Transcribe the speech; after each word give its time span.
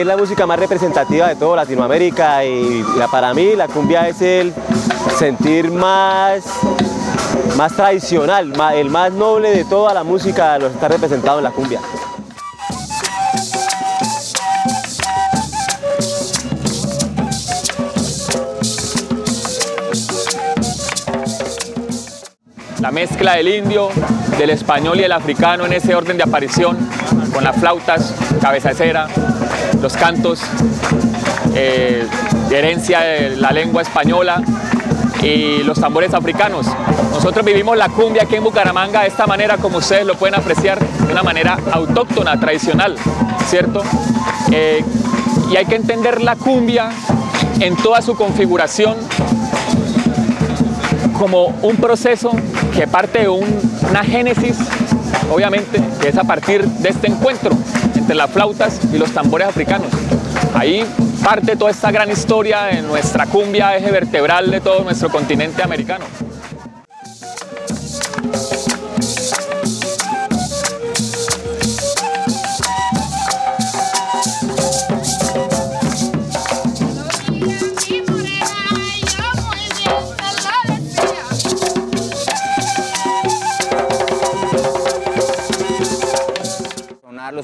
es 0.00 0.06
la 0.06 0.16
música 0.16 0.46
más 0.46 0.58
representativa 0.58 1.28
de 1.28 1.36
toda 1.36 1.56
Latinoamérica 1.56 2.44
y 2.44 2.84
para 3.10 3.32
mí 3.32 3.56
la 3.56 3.66
cumbia 3.66 4.08
es 4.08 4.20
el 4.20 4.52
sentir 5.18 5.70
más, 5.70 6.44
más 7.56 7.74
tradicional, 7.74 8.52
el 8.74 8.90
más 8.90 9.12
noble 9.12 9.50
de 9.50 9.64
toda 9.64 9.94
la 9.94 10.04
música, 10.04 10.58
lo 10.58 10.66
está 10.66 10.88
representado 10.88 11.38
en 11.38 11.44
la 11.44 11.50
cumbia. 11.50 11.80
la 22.80 22.92
mezcla 22.92 23.34
del 23.34 23.48
indio, 23.48 23.88
del 24.38 24.50
español 24.50 25.00
y 25.00 25.02
el 25.02 25.10
africano 25.10 25.66
en 25.66 25.72
ese 25.72 25.92
orden 25.96 26.16
de 26.16 26.22
aparición, 26.22 26.76
con 27.34 27.42
las 27.42 27.56
flautas, 27.56 28.14
cabeza 28.40 28.68
de 28.68 28.74
cera, 28.76 29.08
los 29.86 29.96
cantos, 29.96 30.40
eh, 31.54 32.04
herencia 32.50 32.98
de 33.02 33.36
la 33.36 33.52
lengua 33.52 33.82
española 33.82 34.42
y 35.22 35.62
los 35.62 35.78
tambores 35.78 36.12
africanos. 36.12 36.66
Nosotros 37.12 37.44
vivimos 37.46 37.76
la 37.76 37.88
cumbia 37.88 38.24
aquí 38.24 38.34
en 38.34 38.42
Bucaramanga 38.42 39.02
de 39.02 39.06
esta 39.06 39.28
manera, 39.28 39.58
como 39.58 39.78
ustedes 39.78 40.04
lo 40.04 40.16
pueden 40.16 40.34
apreciar, 40.34 40.80
de 40.80 41.12
una 41.12 41.22
manera 41.22 41.56
autóctona, 41.70 42.40
tradicional, 42.40 42.96
¿cierto? 43.46 43.84
Eh, 44.50 44.84
y 45.52 45.56
hay 45.56 45.66
que 45.66 45.76
entender 45.76 46.20
la 46.20 46.34
cumbia 46.34 46.90
en 47.60 47.76
toda 47.76 48.02
su 48.02 48.16
configuración 48.16 48.96
como 51.16 51.46
un 51.62 51.76
proceso 51.76 52.32
que 52.74 52.88
parte 52.88 53.20
de 53.20 53.28
una 53.28 54.02
génesis, 54.02 54.56
obviamente, 55.32 55.80
que 56.00 56.08
es 56.08 56.18
a 56.18 56.24
partir 56.24 56.64
de 56.64 56.88
este 56.88 57.06
encuentro 57.06 57.52
las 58.14 58.30
flautas 58.30 58.80
y 58.92 58.98
los 58.98 59.10
tambores 59.10 59.48
africanos. 59.48 59.88
Ahí 60.54 60.84
parte 61.24 61.56
toda 61.56 61.70
esta 61.70 61.90
gran 61.90 62.10
historia 62.10 62.64
de 62.64 62.82
nuestra 62.82 63.26
cumbia, 63.26 63.76
eje 63.76 63.90
vertebral 63.90 64.50
de 64.50 64.60
todo 64.60 64.84
nuestro 64.84 65.08
continente 65.10 65.62
americano. 65.62 66.04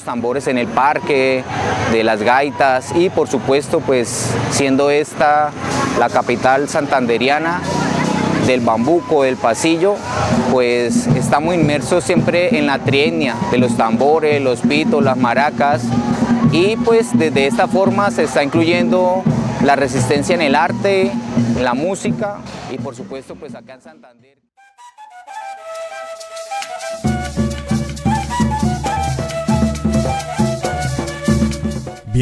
Los 0.03 0.05
tambores 0.05 0.49
en 0.49 0.59
el 0.59 0.67
parque, 0.67 1.45
de 1.93 2.05
las 2.05 2.23
gaitas 2.23 2.93
y 2.97 3.09
por 3.09 3.29
supuesto 3.29 3.81
pues 3.81 4.31
siendo 4.51 4.91
esta 4.91 5.51
la 5.99 6.09
capital 6.09 6.69
santanderiana 6.69 7.61
del 8.47 8.61
bambuco, 8.61 9.23
del 9.23 9.37
pasillo, 9.37 9.95
pues 10.51 11.07
estamos 11.07 11.55
inmersos 11.55 12.03
siempre 12.03 12.59
en 12.59 12.67
la 12.67 12.81
trienia 12.81 13.37
de 13.53 13.59
los 13.59 13.77
tambores, 13.77 14.43
los 14.43 14.61
pitos, 14.61 15.05
las 15.05 15.17
maracas 15.17 15.83
y 16.51 16.77
pues 16.77 17.17
desde 17.17 17.47
esta 17.47 17.69
forma 17.69 18.11
se 18.11 18.25
está 18.25 18.43
incluyendo 18.43 19.23
la 19.63 19.77
resistencia 19.77 20.35
en 20.35 20.43
el 20.43 20.57
arte, 20.57 21.13
en 21.57 21.65
la 21.65 21.75
música 21.75 22.39
y 22.73 22.79
por 22.79 22.97
supuesto 22.97 23.37
pues 23.37 23.55
acá 23.55 23.75
en 23.75 23.83
Santander. 23.83 24.42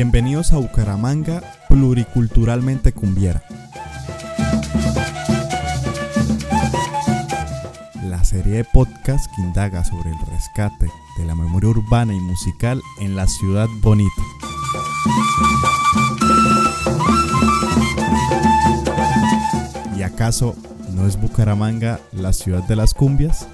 Bienvenidos 0.03 0.55
a 0.55 0.56
Bucaramanga 0.56 1.43
Pluriculturalmente 1.69 2.94
Cumbiera. 2.94 3.43
La 8.05 8.25
serie 8.25 8.55
de 8.55 8.65
podcast 8.65 9.31
que 9.37 9.43
indaga 9.43 9.84
sobre 9.84 10.09
el 10.09 10.19
rescate 10.33 10.91
de 11.19 11.27
la 11.27 11.34
memoria 11.34 11.69
urbana 11.69 12.15
y 12.15 12.21
musical 12.21 12.81
en 12.99 13.15
la 13.15 13.27
ciudad 13.27 13.69
bonita. 13.83 14.22
¿Y 19.99 20.03
acaso 20.03 20.56
no 20.94 21.06
es 21.06 21.21
Bucaramanga 21.21 22.00
la 22.12 22.32
ciudad 22.32 22.62
de 22.67 22.77
las 22.77 22.94
cumbias? 22.94 23.47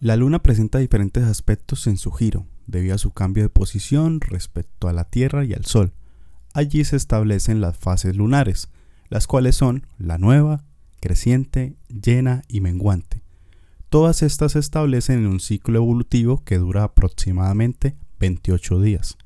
La 0.00 0.14
Luna 0.14 0.40
presenta 0.40 0.78
diferentes 0.78 1.24
aspectos 1.24 1.88
en 1.88 1.96
su 1.96 2.12
giro, 2.12 2.46
debido 2.68 2.94
a 2.94 2.98
su 2.98 3.10
cambio 3.10 3.42
de 3.42 3.48
posición 3.48 4.20
respecto 4.20 4.88
a 4.88 4.92
la 4.92 5.02
Tierra 5.04 5.44
y 5.44 5.54
al 5.54 5.64
Sol. 5.64 5.92
Allí 6.54 6.84
se 6.84 6.94
establecen 6.94 7.60
las 7.60 7.76
fases 7.76 8.14
lunares, 8.14 8.68
las 9.08 9.26
cuales 9.26 9.56
son 9.56 9.88
la 9.98 10.16
nueva, 10.16 10.64
creciente, 11.00 11.74
llena 11.88 12.42
y 12.46 12.60
menguante. 12.60 13.22
Todas 13.88 14.22
estas 14.22 14.52
se 14.52 14.60
establecen 14.60 15.18
en 15.20 15.26
un 15.26 15.40
ciclo 15.40 15.78
evolutivo 15.78 16.44
que 16.44 16.58
dura 16.58 16.84
aproximadamente 16.84 17.96
28 18.20 18.80
días. 18.80 19.18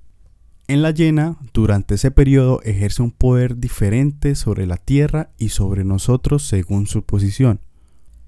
En 0.69 0.81
la 0.81 0.93
llena, 0.93 1.37
durante 1.53 1.97
ese 1.97 2.11
periodo 2.11 2.63
ejerce 2.63 3.03
un 3.03 3.11
poder 3.11 3.59
diferente 3.59 4.35
sobre 4.37 4.67
la 4.67 4.79
Tierra 4.79 5.33
y 5.37 5.51
sobre 5.51 5.85
nosotros 5.85 6.45
según 6.45 6.87
su 6.87 7.03
posición. 7.03 7.61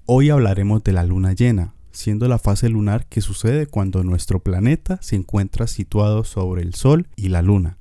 Hoy 0.05 0.29
hablaremos 0.29 0.83
de 0.83 0.93
la 0.93 1.03
luna 1.03 1.33
llena, 1.33 1.74
siendo 1.95 2.27
la 2.27 2.37
fase 2.37 2.69
lunar 2.69 3.07
que 3.07 3.21
sucede 3.21 3.67
cuando 3.67 4.03
nuestro 4.03 4.39
planeta 4.39 4.99
se 5.01 5.15
encuentra 5.15 5.65
situado 5.65 6.23
sobre 6.23 6.61
el 6.61 6.75
Sol 6.75 7.07
y 7.15 7.29
la 7.29 7.41
Luna, 7.41 7.77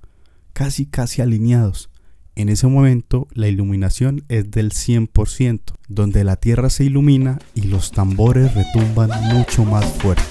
casi 0.52 0.86
casi 0.86 1.20
alineados. 1.20 1.90
En 2.36 2.48
ese 2.48 2.66
momento 2.66 3.28
la 3.32 3.48
iluminación 3.48 4.24
es 4.28 4.50
del 4.50 4.70
100%, 4.70 5.60
donde 5.88 6.24
la 6.24 6.36
Tierra 6.36 6.70
se 6.70 6.84
ilumina 6.84 7.38
y 7.54 7.62
los 7.62 7.90
tambores 7.90 8.54
retumban 8.54 9.10
mucho 9.34 9.64
más 9.64 9.84
fuerte. 9.84 10.22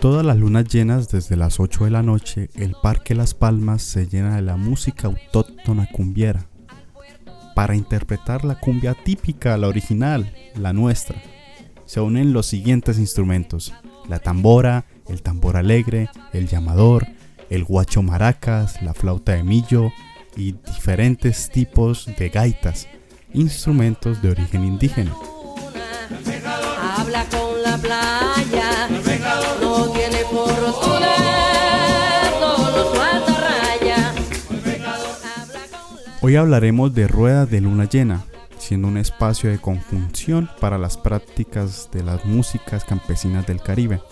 Todas 0.00 0.24
las 0.24 0.36
lunas 0.36 0.66
llenas 0.66 1.08
desde 1.08 1.34
las 1.34 1.58
8 1.58 1.86
de 1.86 1.90
la 1.90 2.04
noche, 2.04 2.50
el 2.54 2.76
Parque 2.80 3.16
Las 3.16 3.34
Palmas 3.34 3.82
se 3.82 4.06
llena 4.06 4.36
de 4.36 4.42
la 4.42 4.56
música 4.56 5.08
autóctona 5.08 5.88
cumbiera. 5.90 6.46
Para 7.56 7.74
interpretar 7.74 8.44
la 8.44 8.60
cumbia 8.60 8.94
típica, 8.94 9.56
la 9.56 9.66
original, 9.66 10.32
la 10.54 10.72
nuestra, 10.72 11.20
se 11.84 12.00
unen 12.00 12.32
los 12.32 12.46
siguientes 12.46 12.98
instrumentos: 12.98 13.74
la 14.08 14.20
tambora, 14.20 14.84
el 15.08 15.22
tambor 15.22 15.56
alegre, 15.56 16.08
el 16.32 16.46
llamador, 16.46 17.08
el 17.50 17.64
guacho 17.64 18.00
maracas, 18.00 18.80
la 18.82 18.94
flauta 18.94 19.32
de 19.32 19.42
millo 19.42 19.90
y 20.36 20.52
diferentes 20.52 21.50
tipos 21.50 22.08
de 22.16 22.28
gaitas, 22.28 22.86
instrumentos 23.34 24.22
de 24.22 24.30
origen 24.30 24.64
indígena. 24.64 25.12
Hoy 36.28 36.36
hablaremos 36.36 36.94
de 36.94 37.08
Rueda 37.08 37.46
de 37.46 37.62
Luna 37.62 37.88
Llena, 37.88 38.22
siendo 38.58 38.86
un 38.86 38.98
espacio 38.98 39.48
de 39.48 39.58
conjunción 39.58 40.50
para 40.60 40.76
las 40.76 40.98
prácticas 40.98 41.88
de 41.90 42.02
las 42.02 42.26
músicas 42.26 42.84
campesinas 42.84 43.46
del 43.46 43.62
Caribe, 43.62 44.02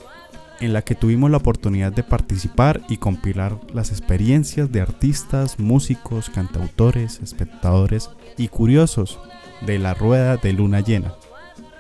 en 0.60 0.72
la 0.72 0.80
que 0.80 0.94
tuvimos 0.94 1.30
la 1.30 1.36
oportunidad 1.36 1.92
de 1.92 2.02
participar 2.02 2.80
y 2.88 2.96
compilar 2.96 3.60
las 3.74 3.90
experiencias 3.90 4.72
de 4.72 4.80
artistas, 4.80 5.58
músicos, 5.58 6.30
cantautores, 6.30 7.20
espectadores 7.20 8.08
y 8.38 8.48
curiosos 8.48 9.20
de 9.66 9.78
la 9.78 9.92
Rueda 9.92 10.38
de 10.38 10.54
Luna 10.54 10.80
Llena. 10.80 11.12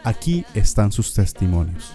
Aquí 0.04 0.44
están 0.52 0.92
sus 0.92 1.14
testimonios. 1.14 1.94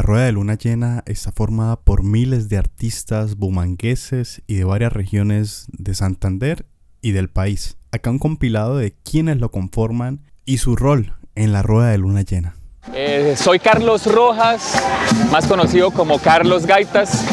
Rueda 0.00 0.24
de 0.24 0.32
Luna 0.32 0.54
Llena 0.54 1.02
está 1.04 1.32
formada 1.32 1.76
por 1.76 2.02
miles 2.02 2.48
de 2.48 2.56
artistas 2.56 3.36
bumangueses 3.36 4.40
y 4.46 4.54
de 4.54 4.64
varias 4.64 4.94
regiones 4.94 5.66
de 5.72 5.92
Santander 5.92 6.64
y 7.02 7.10
del 7.10 7.28
país. 7.28 7.76
Acá 7.90 8.08
un 8.08 8.18
compilado 8.18 8.78
de 8.78 8.94
quienes 9.04 9.36
lo 9.36 9.50
conforman 9.50 10.22
y 10.46 10.56
su 10.58 10.76
rol 10.76 11.16
en 11.34 11.52
la 11.52 11.60
Rueda 11.60 11.90
de 11.90 11.98
Luna 11.98 12.22
Llena. 12.22 12.54
Eh, 12.94 13.34
soy 13.36 13.58
Carlos 13.58 14.06
Rojas, 14.06 14.82
más 15.30 15.46
conocido 15.46 15.90
como 15.90 16.18
Carlos 16.18 16.64
Gaitas. 16.64 17.26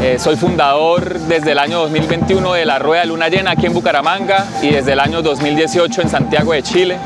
Eh, 0.00 0.18
soy 0.20 0.36
fundador 0.36 1.18
desde 1.20 1.52
el 1.52 1.58
año 1.58 1.80
2021 1.80 2.52
de 2.52 2.66
la 2.66 2.78
Rueda 2.78 3.00
de 3.00 3.08
Luna 3.08 3.28
Llena 3.28 3.52
aquí 3.52 3.66
en 3.66 3.74
Bucaramanga 3.74 4.46
y 4.62 4.70
desde 4.70 4.92
el 4.92 5.00
año 5.00 5.22
2018 5.22 6.02
en 6.02 6.08
Santiago 6.08 6.52
de 6.52 6.62
Chile. 6.62 6.98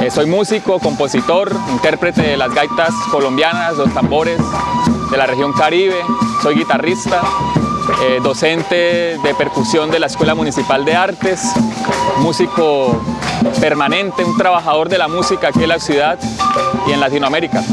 Eh, 0.00 0.12
soy 0.12 0.26
músico, 0.26 0.78
compositor, 0.78 1.50
intérprete 1.72 2.22
de 2.22 2.36
las 2.36 2.54
gaitas 2.54 2.90
colombianas, 3.10 3.76
los 3.76 3.92
tambores 3.92 4.38
de 5.10 5.16
la 5.16 5.26
región 5.26 5.52
Caribe. 5.52 5.96
Soy 6.40 6.54
guitarrista, 6.54 7.20
eh, 8.06 8.20
docente 8.22 9.16
de 9.22 9.34
percusión 9.36 9.90
de 9.90 9.98
la 9.98 10.06
Escuela 10.06 10.36
Municipal 10.36 10.84
de 10.84 10.94
Artes, 10.94 11.52
músico 12.18 13.02
permanente, 13.60 14.22
un 14.24 14.36
trabajador 14.36 14.88
de 14.88 14.98
la 14.98 15.08
música 15.08 15.48
aquí 15.48 15.64
en 15.64 15.68
la 15.68 15.80
ciudad 15.80 16.16
y 16.86 16.92
en 16.92 17.00
Latinoamérica. 17.00 17.64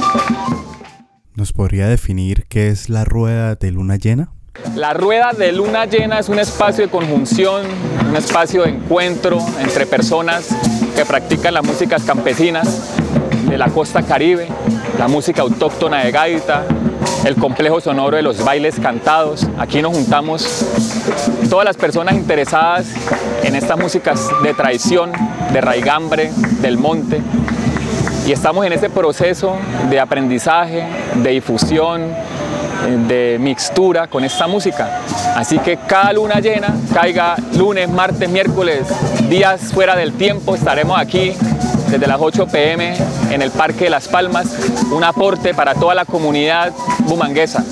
¿Nos 1.36 1.54
podría 1.54 1.88
definir 1.88 2.48
qué 2.48 2.70
es 2.70 2.90
la 2.90 3.06
rueda 3.06 3.54
de 3.54 3.72
luna 3.72 3.98
llena? 3.98 4.32
La 4.74 4.94
rueda 4.94 5.34
de 5.34 5.52
luna 5.52 5.86
llena 5.86 6.18
es 6.18 6.30
un 6.30 6.40
espacio 6.40 6.86
de 6.86 6.90
conjunción, 6.90 7.66
un 8.10 8.16
espacio 8.16 8.64
de 8.64 8.70
encuentro 8.70 9.38
entre 9.60 9.86
personas 9.86 10.50
que 10.96 11.06
practican 11.06 11.54
las 11.54 11.64
músicas 11.64 12.04
campesinas 12.04 12.96
de 13.50 13.58
la 13.58 13.68
costa 13.68 14.02
caribe, 14.02 14.48
la 14.98 15.08
música 15.08 15.42
autóctona 15.42 16.04
de 16.04 16.12
gaita, 16.12 16.64
el 17.26 17.36
complejo 17.36 17.82
sonoro 17.82 18.16
de 18.16 18.24
los 18.24 18.44
bailes 18.44 18.80
cantados. 18.80 19.46
Aquí 19.58 19.82
nos 19.82 19.94
juntamos 19.94 20.66
todas 21.50 21.66
las 21.66 21.76
personas 21.76 22.16
interesadas 22.16 22.88
en 23.44 23.56
estas 23.56 23.78
músicas 23.78 24.30
de 24.42 24.54
tradición, 24.54 25.12
de 25.52 25.62
raigambre, 25.62 26.32
del 26.62 26.78
monte, 26.78 27.22
y 28.26 28.32
estamos 28.32 28.66
en 28.66 28.74
ese 28.74 28.90
proceso 28.90 29.56
de 29.90 30.00
aprendizaje, 30.00 30.84
de 31.16 31.30
difusión, 31.32 32.14
de 32.86 33.38
mixtura 33.40 34.08
con 34.08 34.24
esta 34.24 34.48
música. 34.48 35.02
Así 35.36 35.60
que 35.60 35.78
cada 35.78 36.14
luna 36.14 36.40
llena, 36.40 36.74
caiga 36.94 37.36
lunes, 37.58 37.90
martes, 37.90 38.30
miércoles, 38.30 38.88
días 39.30 39.74
fuera 39.74 39.96
del 39.96 40.14
tiempo, 40.14 40.56
estaremos 40.56 40.98
aquí 41.00 41.34
desde 41.90 42.08
las 42.08 42.20
8 42.20 42.48
pm 42.48 42.96
en 43.32 43.42
el 43.42 43.52
Parque 43.52 43.86
de 43.86 43.90
Las 43.90 44.08
Palmas, 44.08 44.48
un 44.92 45.04
aporte 45.04 45.54
para 45.54 45.76
toda 45.76 45.96
la 45.96 46.06
comunidad 46.06 46.74
bumanguesa. 47.08 47.64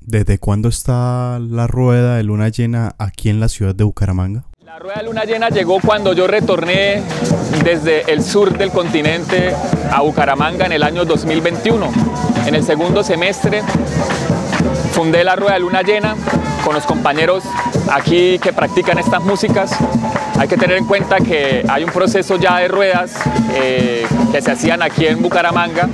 ¿Desde 0.00 0.38
cuándo 0.38 0.68
está 0.68 1.38
la 1.40 1.66
rueda 1.66 2.16
de 2.16 2.22
luna 2.22 2.48
llena 2.48 2.94
aquí 2.98 3.30
en 3.30 3.40
la 3.40 3.48
ciudad 3.48 3.74
de 3.74 3.84
Bucaramanga? 3.84 4.44
La 4.64 4.78
rueda 4.78 4.96
de 4.96 5.04
luna 5.04 5.24
llena 5.24 5.48
llegó 5.50 5.78
cuando 5.80 6.12
yo 6.12 6.26
retorné 6.26 7.02
desde 7.64 8.12
el 8.12 8.22
sur 8.22 8.56
del 8.56 8.70
continente 8.70 9.52
a 9.90 10.02
Bucaramanga 10.02 10.66
en 10.66 10.72
el 10.72 10.82
año 10.82 11.04
2021. 11.04 11.90
En 12.46 12.54
el 12.54 12.64
segundo 12.64 13.02
semestre 13.02 13.62
fundé 14.94 15.24
la 15.24 15.34
rueda 15.34 15.54
de 15.54 15.60
luna 15.60 15.82
llena 15.82 16.14
con 16.64 16.72
los 16.72 16.84
compañeros 16.84 17.42
aquí 17.92 18.38
que 18.38 18.52
practican 18.52 18.96
estas 18.96 19.24
músicas. 19.24 19.72
Hay 20.38 20.46
que 20.46 20.56
tener 20.56 20.78
en 20.78 20.86
cuenta 20.86 21.16
que 21.16 21.64
hay 21.68 21.82
un 21.82 21.90
proceso 21.90 22.36
ya 22.36 22.58
de 22.58 22.68
ruedas 22.68 23.12
eh, 23.54 24.06
que 24.30 24.40
se 24.40 24.52
hacían 24.52 24.82
aquí 24.82 25.06
en 25.06 25.20
Bucaramanga, 25.20 25.88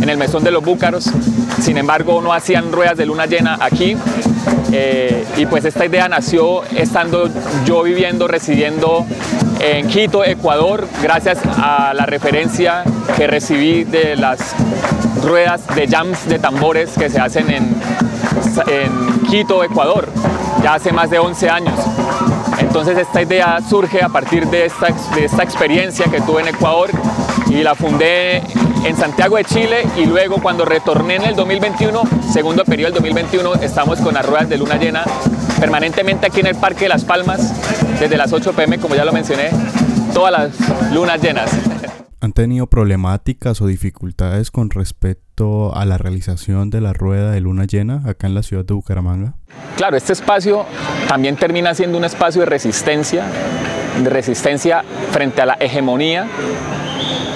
en 0.00 0.08
el 0.08 0.16
mesón 0.18 0.44
de 0.44 0.52
los 0.52 0.64
Búcaros. 0.64 1.10
Sin 1.60 1.78
embargo, 1.78 2.22
no 2.22 2.32
hacían 2.32 2.70
ruedas 2.70 2.96
de 2.96 3.06
luna 3.06 3.26
llena 3.26 3.58
aquí. 3.60 3.96
Eh, 4.70 5.24
y 5.36 5.46
pues 5.46 5.64
esta 5.64 5.84
idea 5.84 6.08
nació 6.08 6.62
estando 6.76 7.28
yo 7.64 7.82
viviendo, 7.82 8.28
residiendo 8.28 9.04
en 9.58 9.88
Quito, 9.88 10.24
Ecuador, 10.24 10.86
gracias 11.02 11.38
a 11.56 11.92
la 11.92 12.06
referencia 12.06 12.84
que 13.16 13.26
recibí 13.26 13.82
de 13.82 14.14
las 14.14 14.54
ruedas 15.24 15.62
de 15.74 15.88
jams 15.88 16.28
de 16.28 16.38
tambores 16.38 16.90
que 16.96 17.08
se 17.08 17.18
hacen 17.18 17.50
en, 17.50 17.74
en 18.66 19.20
Quito, 19.28 19.64
Ecuador, 19.64 20.08
ya 20.62 20.74
hace 20.74 20.92
más 20.92 21.10
de 21.10 21.18
11 21.18 21.50
años. 21.50 21.78
Entonces 22.58 22.98
esta 22.98 23.22
idea 23.22 23.58
surge 23.68 24.02
a 24.02 24.08
partir 24.08 24.46
de 24.46 24.66
esta, 24.66 24.88
de 25.14 25.24
esta 25.24 25.42
experiencia 25.42 26.06
que 26.06 26.20
tuve 26.20 26.42
en 26.42 26.48
Ecuador 26.48 26.90
y 27.48 27.62
la 27.62 27.74
fundé 27.74 28.42
en 28.84 28.96
Santiago 28.96 29.36
de 29.36 29.44
Chile 29.44 29.86
y 29.96 30.06
luego 30.06 30.40
cuando 30.42 30.64
retorné 30.64 31.16
en 31.16 31.24
el 31.24 31.36
2021, 31.36 32.02
segundo 32.32 32.64
periodo 32.64 32.92
del 32.92 33.02
2021, 33.02 33.54
estamos 33.62 34.00
con 34.00 34.14
las 34.14 34.26
ruedas 34.26 34.48
de 34.48 34.58
luna 34.58 34.76
llena 34.76 35.04
permanentemente 35.58 36.26
aquí 36.26 36.40
en 36.40 36.46
el 36.46 36.56
Parque 36.56 36.84
de 36.84 36.90
Las 36.90 37.04
Palmas 37.04 37.52
desde 37.98 38.16
las 38.16 38.32
8 38.32 38.52
pm, 38.52 38.78
como 38.78 38.94
ya 38.94 39.04
lo 39.04 39.12
mencioné, 39.12 39.50
todas 40.12 40.32
las 40.32 40.92
lunas 40.92 41.20
llenas. 41.22 41.50
¿Han 42.24 42.32
tenido 42.32 42.66
problemáticas 42.68 43.60
o 43.60 43.66
dificultades 43.66 44.50
con 44.50 44.70
respecto 44.70 45.76
a 45.76 45.84
la 45.84 45.98
realización 45.98 46.70
de 46.70 46.80
la 46.80 46.94
rueda 46.94 47.30
de 47.30 47.42
luna 47.42 47.66
llena 47.66 48.00
acá 48.06 48.26
en 48.26 48.34
la 48.34 48.42
ciudad 48.42 48.64
de 48.64 48.72
Bucaramanga? 48.72 49.34
Claro, 49.76 49.98
este 49.98 50.14
espacio 50.14 50.64
también 51.06 51.36
termina 51.36 51.74
siendo 51.74 51.98
un 51.98 52.04
espacio 52.06 52.40
de 52.40 52.46
resistencia, 52.46 53.26
de 54.02 54.08
resistencia 54.08 54.82
frente 55.10 55.42
a 55.42 55.44
la 55.44 55.58
hegemonía 55.60 56.26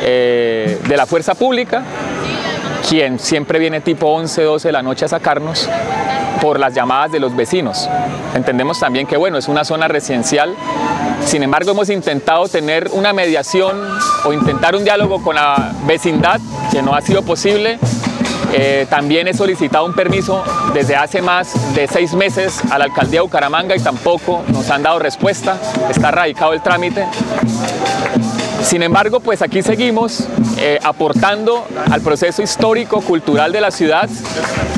eh, 0.05 0.81
de 0.89 0.97
la 0.97 1.05
fuerza 1.05 1.35
pública, 1.35 1.85
quien 2.89 3.19
siempre 3.19 3.59
viene 3.59 3.81
tipo 3.83 4.07
11, 4.07 4.43
12 4.43 4.69
de 4.69 4.73
la 4.73 4.83
noche 4.83 5.05
a 5.05 5.09
sacarnos 5.09 5.69
por 6.41 6.59
las 6.59 6.73
llamadas 6.73 7.13
de 7.13 7.21
los 7.21 7.37
vecinos. 7.37 7.89
Entendemos 8.35 8.81
también 8.81 9.07
que 9.07 9.17
bueno, 9.17 9.37
es 9.37 9.49
una 9.49 9.65
zona 9.65 9.89
residencial, 9.89 10.55
sin 11.25 11.43
embargo 11.43 11.73
hemos 11.73 11.91
intentado 11.91 12.49
tener 12.49 12.89
una 12.93 13.13
mediación 13.13 13.77
o 14.25 14.33
intentar 14.33 14.75
un 14.75 14.85
diálogo 14.85 15.23
con 15.23 15.35
la 15.35 15.73
vecindad, 15.87 16.41
que 16.73 16.81
no 16.81 16.95
ha 16.95 17.01
sido 17.03 17.23
posible. 17.23 17.79
Eh, 18.55 18.87
también 18.89 19.29
he 19.29 19.35
solicitado 19.35 19.85
un 19.85 19.93
permiso 19.93 20.43
desde 20.73 20.97
hace 20.97 21.21
más 21.21 21.75
de 21.75 21.87
seis 21.87 22.15
meses 22.15 22.63
a 22.71 22.79
la 22.79 22.87
alcaldía 22.87 23.21
de 23.21 23.25
Bucaramanga 23.25 23.77
y 23.77 23.81
tampoco 23.81 24.43
nos 24.49 24.71
han 24.71 24.83
dado 24.83 24.99
respuesta, 24.99 25.59
está 25.91 26.11
radicado 26.11 26.55
el 26.55 26.63
trámite. 26.63 27.05
Sin 28.69 28.83
embargo, 28.83 29.21
pues 29.21 29.41
aquí 29.41 29.63
seguimos 29.63 30.29
eh, 30.59 30.79
aportando 30.85 31.67
al 31.91 32.03
proceso 32.03 32.43
histórico, 32.43 33.01
cultural 33.01 33.51
de 33.51 33.63
la 33.63 33.71
ciudad, 33.71 34.11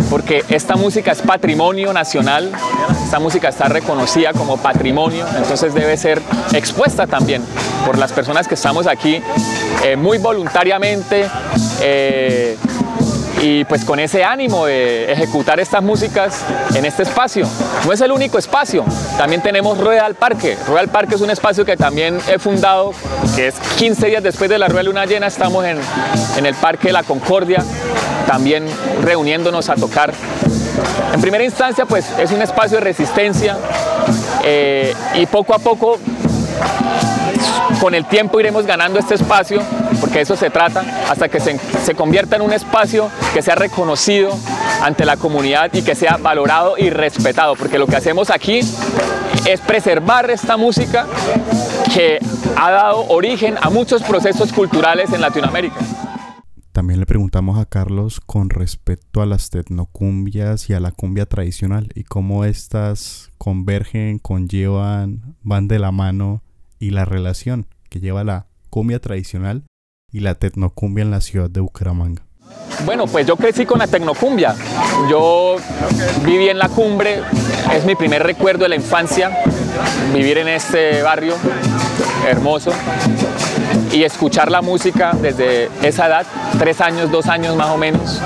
porque 0.09 0.45
esta 0.49 0.77
música 0.77 1.11
es 1.11 1.21
patrimonio 1.23 1.93
nacional, 1.93 2.53
esta 3.03 3.19
música 3.19 3.49
está 3.49 3.67
reconocida 3.67 4.33
como 4.33 4.59
patrimonio, 4.59 5.27
entonces 5.37 5.75
debe 5.75 5.97
ser 5.97 6.23
expuesta 6.53 7.09
también 7.09 7.43
por 7.85 7.99
las 7.99 8.13
personas 8.13 8.47
que 8.47 8.55
estamos 8.55 8.87
aquí 8.87 9.21
eh, 9.83 9.97
muy 9.97 10.19
voluntariamente. 10.19 11.29
Eh, 11.81 12.57
y 13.41 13.65
pues 13.65 13.85
con 13.85 13.99
ese 14.01 14.25
ánimo 14.25 14.67
de 14.67 15.11
ejecutar 15.13 15.61
estas 15.61 15.83
músicas 15.83 16.45
en 16.75 16.85
este 16.85 17.03
espacio. 17.03 17.47
No 17.87 17.93
es 17.93 18.01
el 18.01 18.13
único 18.13 18.39
espacio, 18.39 18.85
también 19.17 19.43
tenemos 19.43 19.79
Rueda 19.79 20.07
al 20.07 20.15
Parque. 20.15 20.57
Rueda 20.67 20.81
al 20.81 20.89
Parque 20.89 21.15
es 21.15 21.21
un 21.21 21.31
espacio 21.31 21.65
que 21.65 21.77
también 21.77 22.19
he 22.29 22.39
fundado, 22.39 22.93
que 23.35 23.49
es 23.49 23.55
15 23.79 24.07
días 24.07 24.23
después 24.23 24.51
de 24.51 24.59
la 24.59 24.69
Rueda 24.69 24.83
Luna 24.85 25.07
Llena, 25.07 25.27
estamos 25.27 25.65
en, 25.65 25.79
en 26.37 26.47
el 26.47 26.55
Parque 26.55 26.93
La 26.93 27.03
Concordia, 27.03 27.65
también 28.27 28.67
reuniéndonos 29.03 29.69
a 29.69 29.75
tocar. 29.75 30.13
En 31.13 31.21
primera 31.21 31.45
instancia, 31.45 31.87
pues 31.87 32.07
es 32.19 32.31
un 32.31 32.43
espacio 32.43 32.79
de 32.79 32.85
resistencia 32.85 33.57
eh, 34.45 34.95
y 35.15 35.27
poco 35.27 35.55
a 35.55 35.59
poco 35.59 35.99
con 37.81 37.95
el 37.95 38.07
tiempo 38.07 38.41
iremos 38.41 38.67
ganando 38.67 38.99
este 38.99 39.15
espacio, 39.15 39.63
porque 40.01 40.21
eso 40.21 40.37
se 40.37 40.51
trata, 40.51 40.85
hasta 41.09 41.29
que 41.29 41.41
se, 41.41 41.59
se, 41.59 41.95
convierta 41.95 42.37
en 42.37 42.43
un 42.43 42.53
espacio 42.53 43.11
que 43.33 43.43
sea 43.43 43.55
reconocido 43.55 44.37
ante 44.83 45.05
la 45.05 45.17
comunidad 45.17 45.73
y 45.73 45.83
que 45.83 45.95
sea 45.95 46.17
valorado 46.17 46.77
y 46.79 46.91
respetado, 46.91 47.57
porque 47.57 47.79
lo 47.79 47.87
que 47.87 47.97
hacemos 47.97 48.31
aquí 48.31 48.61
es 49.47 49.61
preservar 49.67 50.31
esta 50.31 50.57
música 50.57 51.07
que 51.95 52.19
ha 52.57 52.71
dado 52.71 53.07
origen 53.09 53.57
a 53.61 53.71
muchos 53.71 54.03
procesos 54.03 54.53
culturales 54.53 55.13
en 55.13 55.21
Latinoamérica. 55.21 55.77
También 56.73 57.01
le 57.01 57.07
preguntamos 57.07 57.59
a 57.59 57.67
Carlos 57.67 58.21
con 58.21 58.49
respecto 58.49 59.23
a 59.23 59.27
las 59.27 59.51
tecnocumbias 59.51 60.71
y 60.71 60.75
a 60.75 60.81
la 60.81 60.93
cumbia 60.93 61.27
tradicional 61.27 61.89
y 61.95 62.05
cómo 62.05 62.45
estas 62.45 63.31
convergen, 63.39 64.19
conllevan, 64.19 65.37
van 65.43 65.67
de 65.67 65.81
la 65.81 65.91
mano 65.91 66.43
y 66.81 66.91
la 66.91 67.05
relación 67.05 67.67
que 67.89 68.01
lleva 68.01 68.25
la 68.25 68.47
cumbia 68.71 68.99
tradicional 68.99 69.63
y 70.11 70.21
la 70.21 70.35
tecnocumbia 70.35 71.03
en 71.03 71.13
la 71.13 71.21
ciudad 71.21 71.49
de 71.49 71.61
Bucaramanga. 71.61 72.23
Bueno, 72.85 73.07
pues 73.07 73.27
yo 73.27 73.37
crecí 73.37 73.67
con 73.67 73.79
la 73.79 73.87
tecnocumbia. 73.87 74.55
Yo 75.09 75.57
viví 76.25 76.49
en 76.49 76.59
la 76.59 76.69
cumbre, 76.69 77.21
es 77.73 77.85
mi 77.85 77.95
primer 77.95 78.23
recuerdo 78.23 78.65
de 78.65 78.71
la 78.71 78.77
infancia, 78.77 79.31
vivir 80.13 80.39
en 80.39 80.49
este 80.49 81.03
barrio 81.03 81.35
hermoso 82.27 82.73
y 83.93 84.03
escuchar 84.03 84.51
la 84.51 84.63
música 84.63 85.13
desde 85.21 85.69
esa 85.83 86.07
edad, 86.07 86.27
tres 86.59 86.81
años, 86.81 87.11
dos 87.11 87.27
años 87.27 87.55
más 87.57 87.69
o 87.69 87.77
menos, 87.77 88.21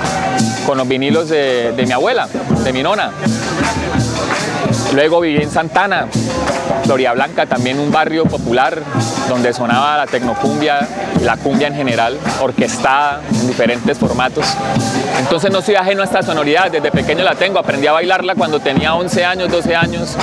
con 0.66 0.78
los 0.78 0.86
vinilos 0.86 1.28
de, 1.28 1.84
mi 1.86 1.92
abuela, 1.92 2.28
de 2.62 2.72
mi 2.72 2.82
nona. 2.82 3.10
Luego 4.94 5.20
viví 5.20 5.42
en 5.42 5.50
Santana, 5.50 6.08
Floria 6.84 7.12
Blanca, 7.12 7.46
también 7.46 7.78
un 7.78 7.90
barrio 7.90 8.24
popular 8.26 8.82
donde 9.28 9.52
sonaba 9.52 9.96
la 9.96 10.06
tecnocumbia, 10.06 10.86
la 11.22 11.36
cumbia 11.36 11.68
en 11.68 11.74
general, 11.74 12.18
orquestada 12.40 13.22
en 13.32 13.46
diferentes 13.46 13.98
formatos. 13.98 14.46
Entonces 15.18 15.50
no 15.50 15.62
soy 15.62 15.76
ajeno 15.76 16.02
a 16.02 16.04
esta 16.04 16.22
sonoridad, 16.22 16.70
desde 16.70 16.90
pequeño 16.90 17.24
la 17.24 17.34
tengo, 17.34 17.58
aprendí 17.58 17.86
a 17.86 17.92
bailarla 17.92 18.34
cuando 18.34 18.60
tenía 18.60 18.94
11 18.94 19.24
años, 19.24 19.50
12 19.50 19.74
años, 19.74 20.16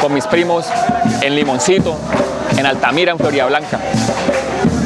con 0.00 0.12
mis 0.12 0.26
primos 0.26 0.66
en 1.22 1.34
Limoncito, 1.34 1.96
en 2.56 2.66
Altamira, 2.66 3.12
en 3.12 3.18
Floria 3.18 3.46
Blanca. 3.46 3.78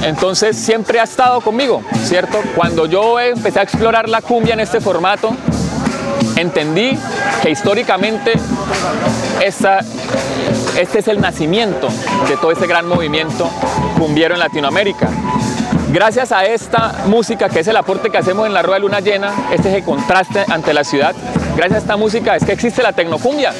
Entonces 0.02 0.56
siempre 0.56 0.98
ha 1.00 1.04
estado 1.04 1.40
conmigo, 1.40 1.82
¿cierto? 2.04 2.40
Cuando 2.56 2.86
yo 2.86 3.20
empecé 3.20 3.60
a 3.60 3.62
explorar 3.62 4.08
la 4.08 4.20
cumbia 4.20 4.54
en 4.54 4.60
este 4.60 4.80
formato, 4.80 5.36
entendí 6.36 6.98
que 7.42 7.50
históricamente 7.50 8.32
esta, 9.42 9.80
este 10.78 10.98
es 10.98 11.08
el 11.08 11.20
nacimiento 11.20 11.88
de 12.28 12.36
todo 12.36 12.52
ese 12.52 12.66
gran 12.66 12.86
movimiento 12.86 13.50
cumbiero 13.98 14.34
en 14.34 14.40
Latinoamérica. 14.40 15.08
Gracias 15.92 16.32
a 16.32 16.46
esta 16.46 17.04
música, 17.06 17.48
que 17.48 17.60
es 17.60 17.66
el 17.66 17.76
aporte 17.76 18.08
que 18.08 18.16
hacemos 18.16 18.46
en 18.46 18.54
la 18.54 18.62
Rueda 18.62 18.76
de 18.76 18.80
Luna 18.80 19.00
Llena, 19.00 19.32
este 19.52 19.68
es 19.68 19.74
el 19.74 19.84
contraste 19.84 20.44
ante 20.48 20.72
la 20.72 20.84
ciudad, 20.84 21.14
gracias 21.54 21.74
a 21.74 21.78
esta 21.78 21.96
música 21.96 22.34
es 22.34 22.44
que 22.44 22.52
existe 22.52 22.82
la 22.82 22.92
tecnocumbia. 22.92 23.52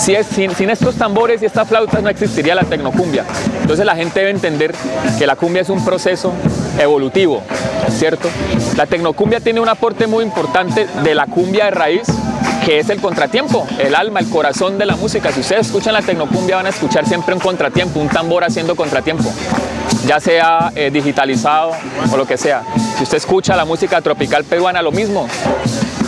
Si 0.00 0.14
es, 0.14 0.26
sin, 0.28 0.70
estos 0.70 0.94
tambores 0.94 1.42
y 1.42 1.44
estas 1.44 1.68
flautas 1.68 2.02
no 2.02 2.08
existiría 2.08 2.54
la 2.54 2.64
tecnocumbia. 2.64 3.26
Entonces 3.60 3.84
la 3.84 3.94
gente 3.94 4.20
debe 4.20 4.30
entender 4.30 4.74
que 5.18 5.26
la 5.26 5.36
cumbia 5.36 5.60
es 5.60 5.68
un 5.68 5.84
proceso 5.84 6.32
evolutivo, 6.78 7.42
¿cierto? 7.90 8.30
La 8.78 8.86
tecnocumbia 8.86 9.40
tiene 9.40 9.60
un 9.60 9.68
aporte 9.68 10.06
muy 10.06 10.24
importante 10.24 10.86
de 11.04 11.14
la 11.14 11.26
cumbia 11.26 11.66
de 11.66 11.72
raíz, 11.72 12.08
que 12.64 12.78
es 12.78 12.88
el 12.88 12.98
contratiempo, 12.98 13.66
el 13.78 13.94
alma, 13.94 14.20
el 14.20 14.30
corazón 14.30 14.78
de 14.78 14.86
la 14.86 14.96
música. 14.96 15.32
Si 15.32 15.40
ustedes 15.40 15.66
escuchan 15.66 15.92
la 15.92 16.00
tecnocumbia 16.00 16.56
van 16.56 16.66
a 16.66 16.70
escuchar 16.70 17.04
siempre 17.04 17.34
un 17.34 17.40
contratiempo, 17.40 18.00
un 18.00 18.08
tambor 18.08 18.42
haciendo 18.42 18.74
contratiempo, 18.74 19.30
ya 20.06 20.18
sea 20.18 20.72
eh, 20.76 20.90
digitalizado 20.90 21.72
o 22.10 22.16
lo 22.16 22.26
que 22.26 22.38
sea. 22.38 22.62
Si 22.96 23.02
usted 23.02 23.18
escucha 23.18 23.54
la 23.54 23.66
música 23.66 24.00
tropical 24.00 24.44
peruana, 24.44 24.80
lo 24.80 24.92
mismo, 24.92 25.28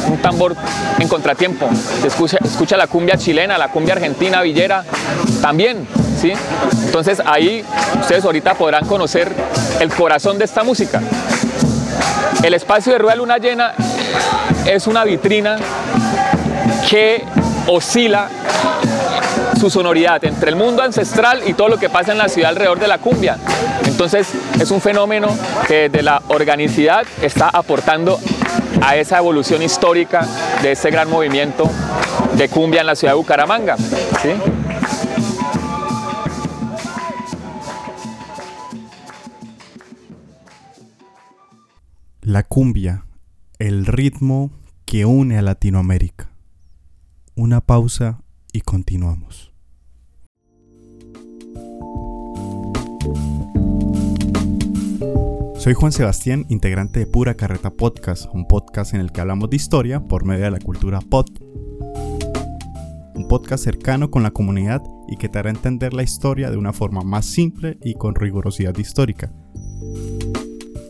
un 0.08 0.18
tambor 0.18 0.54
en 0.98 1.08
contratiempo. 1.08 1.68
Se 2.00 2.08
escucha, 2.08 2.76
la 2.76 2.86
cumbia 2.86 3.16
chilena, 3.16 3.58
la 3.58 3.68
cumbia 3.68 3.94
argentina, 3.94 4.42
villera, 4.42 4.84
también, 5.40 5.86
¿sí? 6.20 6.32
Entonces 6.84 7.20
ahí 7.24 7.64
ustedes 8.00 8.24
ahorita 8.24 8.54
podrán 8.54 8.86
conocer 8.86 9.30
el 9.80 9.90
corazón 9.90 10.38
de 10.38 10.44
esta 10.44 10.62
música. 10.62 11.00
El 12.42 12.54
espacio 12.54 12.92
de 12.92 12.98
Rueda 12.98 13.16
Luna 13.16 13.38
Llena 13.38 13.72
es 14.66 14.86
una 14.86 15.04
vitrina 15.04 15.56
que 16.88 17.24
oscila 17.66 18.28
su 19.58 19.70
sonoridad 19.70 20.24
entre 20.24 20.50
el 20.50 20.56
mundo 20.56 20.82
ancestral 20.82 21.42
y 21.46 21.54
todo 21.54 21.68
lo 21.68 21.78
que 21.78 21.88
pasa 21.88 22.12
en 22.12 22.18
la 22.18 22.28
ciudad 22.28 22.50
alrededor 22.50 22.80
de 22.80 22.88
la 22.88 22.98
cumbia. 22.98 23.36
Entonces 23.86 24.26
es 24.60 24.70
un 24.70 24.80
fenómeno 24.80 25.28
que 25.68 25.88
de 25.88 26.02
la 26.02 26.20
organicidad 26.28 27.04
está 27.20 27.48
aportando 27.48 28.18
a 28.82 28.96
esa 28.96 29.18
evolución 29.18 29.62
histórica 29.62 30.26
de 30.60 30.72
ese 30.72 30.90
gran 30.90 31.08
movimiento 31.08 31.70
de 32.36 32.48
cumbia 32.48 32.80
en 32.80 32.86
la 32.88 32.96
ciudad 32.96 33.12
de 33.12 33.18
Bucaramanga. 33.18 33.76
La 42.20 42.42
cumbia, 42.42 43.04
el 43.58 43.86
ritmo 43.86 44.50
que 44.84 45.04
une 45.06 45.38
a 45.38 45.42
Latinoamérica. 45.42 46.30
Una 47.34 47.60
pausa 47.60 48.20
y 48.52 48.62
continuamos. 48.62 49.51
Soy 55.62 55.74
Juan 55.74 55.92
Sebastián, 55.92 56.44
integrante 56.48 56.98
de 56.98 57.06
Pura 57.06 57.36
Carreta 57.36 57.70
Podcast, 57.70 58.26
un 58.34 58.48
podcast 58.48 58.94
en 58.94 59.00
el 59.00 59.12
que 59.12 59.20
hablamos 59.20 59.48
de 59.48 59.54
historia 59.54 60.00
por 60.00 60.24
medio 60.24 60.42
de 60.42 60.50
la 60.50 60.58
cultura 60.58 60.98
pod. 60.98 61.26
Un 63.14 63.28
podcast 63.28 63.62
cercano 63.62 64.10
con 64.10 64.24
la 64.24 64.32
comunidad 64.32 64.82
y 65.06 65.18
que 65.18 65.28
te 65.28 65.38
hará 65.38 65.50
entender 65.50 65.94
la 65.94 66.02
historia 66.02 66.50
de 66.50 66.56
una 66.56 66.72
forma 66.72 67.02
más 67.02 67.26
simple 67.26 67.78
y 67.80 67.94
con 67.94 68.16
rigurosidad 68.16 68.76
histórica. 68.76 69.32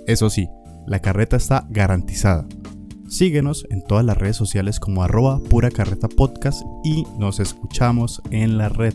Eso 0.06 0.30
sí, 0.30 0.48
la 0.86 1.00
carreta 1.00 1.36
está 1.36 1.66
garantizada. 1.68 2.46
Síguenos 3.08 3.66
en 3.68 3.84
todas 3.84 4.06
las 4.06 4.16
redes 4.16 4.36
sociales 4.36 4.80
como 4.80 5.02
arroba 5.02 5.38
pura 5.50 5.70
carreta 5.70 6.08
podcast 6.08 6.62
y 6.82 7.04
nos 7.18 7.40
escuchamos 7.40 8.22
en 8.30 8.56
la 8.56 8.70
red. 8.70 8.94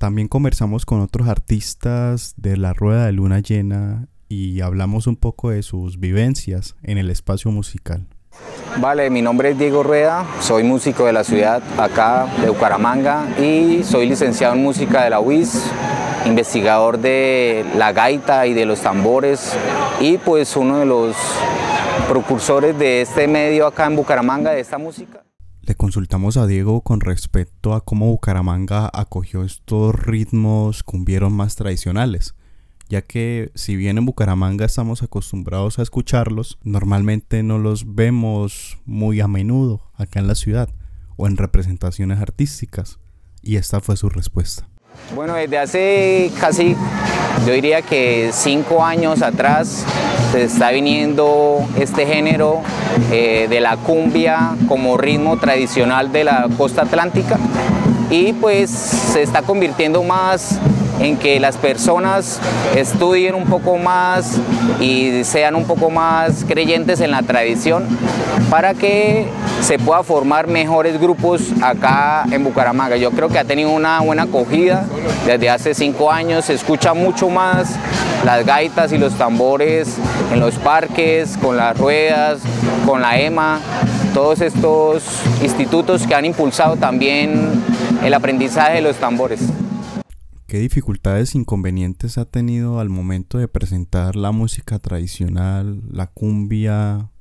También 0.00 0.28
conversamos 0.28 0.86
con 0.86 1.02
otros 1.02 1.28
artistas 1.28 2.32
de 2.38 2.56
la 2.56 2.72
Rueda 2.72 3.04
de 3.04 3.12
Luna 3.12 3.40
Llena 3.40 4.08
y 4.30 4.62
hablamos 4.62 5.06
un 5.06 5.16
poco 5.16 5.50
de 5.50 5.62
sus 5.62 6.00
vivencias 6.00 6.74
en 6.82 6.96
el 6.96 7.10
espacio 7.10 7.50
musical. 7.50 8.06
Vale, 8.80 9.10
mi 9.10 9.20
nombre 9.20 9.50
es 9.50 9.58
Diego 9.58 9.82
Rueda, 9.82 10.24
soy 10.40 10.62
músico 10.62 11.04
de 11.04 11.12
la 11.12 11.22
ciudad 11.22 11.62
acá 11.78 12.26
de 12.40 12.48
Bucaramanga 12.48 13.28
y 13.38 13.82
soy 13.84 14.08
licenciado 14.08 14.54
en 14.54 14.62
música 14.62 15.04
de 15.04 15.10
la 15.10 15.20
UIS, 15.20 15.70
investigador 16.24 16.98
de 16.98 17.66
la 17.76 17.92
gaita 17.92 18.46
y 18.46 18.54
de 18.54 18.64
los 18.64 18.80
tambores 18.80 19.54
y 20.00 20.16
pues 20.16 20.56
uno 20.56 20.78
de 20.78 20.86
los 20.86 21.14
precursores 22.08 22.78
de 22.78 23.02
este 23.02 23.28
medio 23.28 23.66
acá 23.66 23.84
en 23.84 23.96
Bucaramanga 23.96 24.52
de 24.52 24.60
esta 24.60 24.78
música. 24.78 25.20
Le 25.62 25.74
consultamos 25.74 26.36
a 26.36 26.46
Diego 26.46 26.80
con 26.80 27.00
respecto 27.00 27.74
a 27.74 27.84
cómo 27.84 28.06
Bucaramanga 28.06 28.90
acogió 28.92 29.44
estos 29.44 29.94
ritmos 29.94 30.82
cumbieros 30.82 31.30
más 31.30 31.54
tradicionales, 31.54 32.34
ya 32.88 33.02
que 33.02 33.52
si 33.54 33.76
bien 33.76 33.98
en 33.98 34.06
Bucaramanga 34.06 34.64
estamos 34.64 35.02
acostumbrados 35.02 35.78
a 35.78 35.82
escucharlos, 35.82 36.58
normalmente 36.62 37.42
no 37.42 37.58
los 37.58 37.94
vemos 37.94 38.78
muy 38.86 39.20
a 39.20 39.28
menudo 39.28 39.82
acá 39.94 40.18
en 40.18 40.28
la 40.28 40.34
ciudad 40.34 40.70
o 41.16 41.26
en 41.26 41.36
representaciones 41.36 42.20
artísticas, 42.20 42.98
y 43.42 43.56
esta 43.56 43.80
fue 43.80 43.98
su 43.98 44.08
respuesta. 44.08 44.66
Bueno, 45.14 45.34
desde 45.34 45.58
hace 45.58 46.32
casi, 46.40 46.74
yo 47.46 47.52
diría 47.52 47.82
que 47.82 48.30
cinco 48.32 48.84
años 48.84 49.22
atrás, 49.22 49.84
se 50.32 50.44
está 50.44 50.70
viniendo 50.70 51.66
este 51.78 52.06
género 52.06 52.60
eh, 53.10 53.46
de 53.48 53.60
la 53.60 53.76
cumbia 53.76 54.56
como 54.68 54.96
ritmo 54.96 55.38
tradicional 55.38 56.12
de 56.12 56.24
la 56.24 56.48
costa 56.56 56.82
atlántica 56.82 57.38
y 58.10 58.32
pues 58.34 58.70
se 58.70 59.22
está 59.22 59.42
convirtiendo 59.42 60.02
más 60.02 60.58
en 61.00 61.16
que 61.16 61.40
las 61.40 61.56
personas 61.56 62.38
estudien 62.76 63.34
un 63.34 63.46
poco 63.46 63.76
más 63.76 64.38
y 64.80 65.24
sean 65.24 65.54
un 65.54 65.64
poco 65.64 65.90
más 65.90 66.44
creyentes 66.46 67.00
en 67.00 67.10
la 67.10 67.22
tradición 67.22 67.84
para 68.50 68.74
que 68.74 69.26
se 69.62 69.78
pueda 69.78 70.02
formar 70.02 70.46
mejores 70.46 71.00
grupos 71.00 71.42
acá 71.62 72.24
en 72.30 72.44
Bucaramanga. 72.44 72.96
Yo 72.96 73.10
creo 73.10 73.28
que 73.28 73.38
ha 73.38 73.44
tenido 73.44 73.70
una 73.70 74.00
buena 74.00 74.24
acogida 74.24 74.86
desde 75.26 75.50
hace 75.50 75.74
cinco 75.74 76.10
años, 76.12 76.44
se 76.44 76.54
escucha 76.54 76.94
mucho 76.94 77.28
más 77.28 77.76
las 78.24 78.44
gaitas 78.44 78.92
y 78.92 78.98
los 78.98 79.14
tambores 79.14 79.96
en 80.32 80.40
los 80.40 80.54
parques, 80.56 81.38
con 81.40 81.56
las 81.56 81.76
ruedas, 81.76 82.38
con 82.86 83.00
la 83.00 83.18
EMA, 83.18 83.60
todos 84.12 84.40
estos 84.40 85.04
institutos 85.42 86.06
que 86.06 86.14
han 86.14 86.24
impulsado 86.24 86.76
también 86.76 87.62
el 88.04 88.12
aprendizaje 88.12 88.74
de 88.74 88.80
los 88.82 88.96
tambores. 88.96 89.40
¿Qué 90.50 90.58
dificultades 90.58 91.36
inconvenientes 91.36 92.18
ha 92.18 92.24
tenido 92.24 92.80
al 92.80 92.88
momento 92.88 93.38
de 93.38 93.46
presentar 93.46 94.16
la 94.16 94.32
música 94.32 94.80
tradicional, 94.80 95.80
la 95.88 96.08
cumbia 96.08 97.12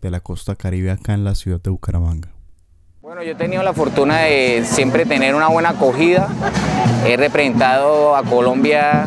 de 0.00 0.10
la 0.10 0.20
costa 0.20 0.56
caribe 0.56 0.90
acá 0.90 1.12
en 1.12 1.22
la 1.22 1.34
ciudad 1.34 1.60
de 1.60 1.68
Bucaramanga? 1.68 2.32
Bueno, 3.10 3.24
yo 3.24 3.32
he 3.32 3.34
tenido 3.34 3.64
la 3.64 3.72
fortuna 3.72 4.18
de 4.18 4.62
siempre 4.64 5.04
tener 5.04 5.34
una 5.34 5.48
buena 5.48 5.70
acogida. 5.70 6.28
He 7.04 7.16
representado 7.16 8.14
a 8.14 8.22
Colombia 8.22 9.04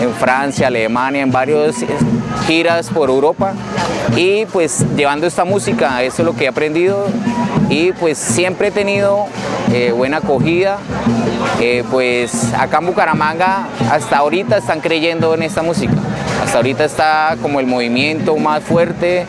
en 0.00 0.10
Francia, 0.14 0.68
Alemania, 0.68 1.20
en 1.20 1.30
varias 1.30 1.84
giras 2.46 2.88
por 2.88 3.10
Europa 3.10 3.52
y 4.16 4.46
pues 4.46 4.86
llevando 4.96 5.26
esta 5.26 5.44
música, 5.44 6.02
eso 6.02 6.22
es 6.22 6.26
lo 6.26 6.34
que 6.34 6.44
he 6.44 6.48
aprendido 6.48 7.08
y 7.68 7.92
pues 7.92 8.16
siempre 8.16 8.68
he 8.68 8.70
tenido 8.70 9.26
eh, 9.70 9.92
buena 9.92 10.16
acogida. 10.16 10.78
Eh, 11.60 11.84
pues 11.90 12.54
acá 12.54 12.78
en 12.78 12.86
Bucaramanga 12.86 13.68
hasta 13.90 14.16
ahorita 14.16 14.56
están 14.56 14.80
creyendo 14.80 15.34
en 15.34 15.42
esta 15.42 15.60
música. 15.60 15.92
Hasta 16.42 16.56
ahorita 16.56 16.86
está 16.86 17.36
como 17.42 17.60
el 17.60 17.66
movimiento 17.66 18.34
más 18.38 18.62
fuerte 18.64 19.26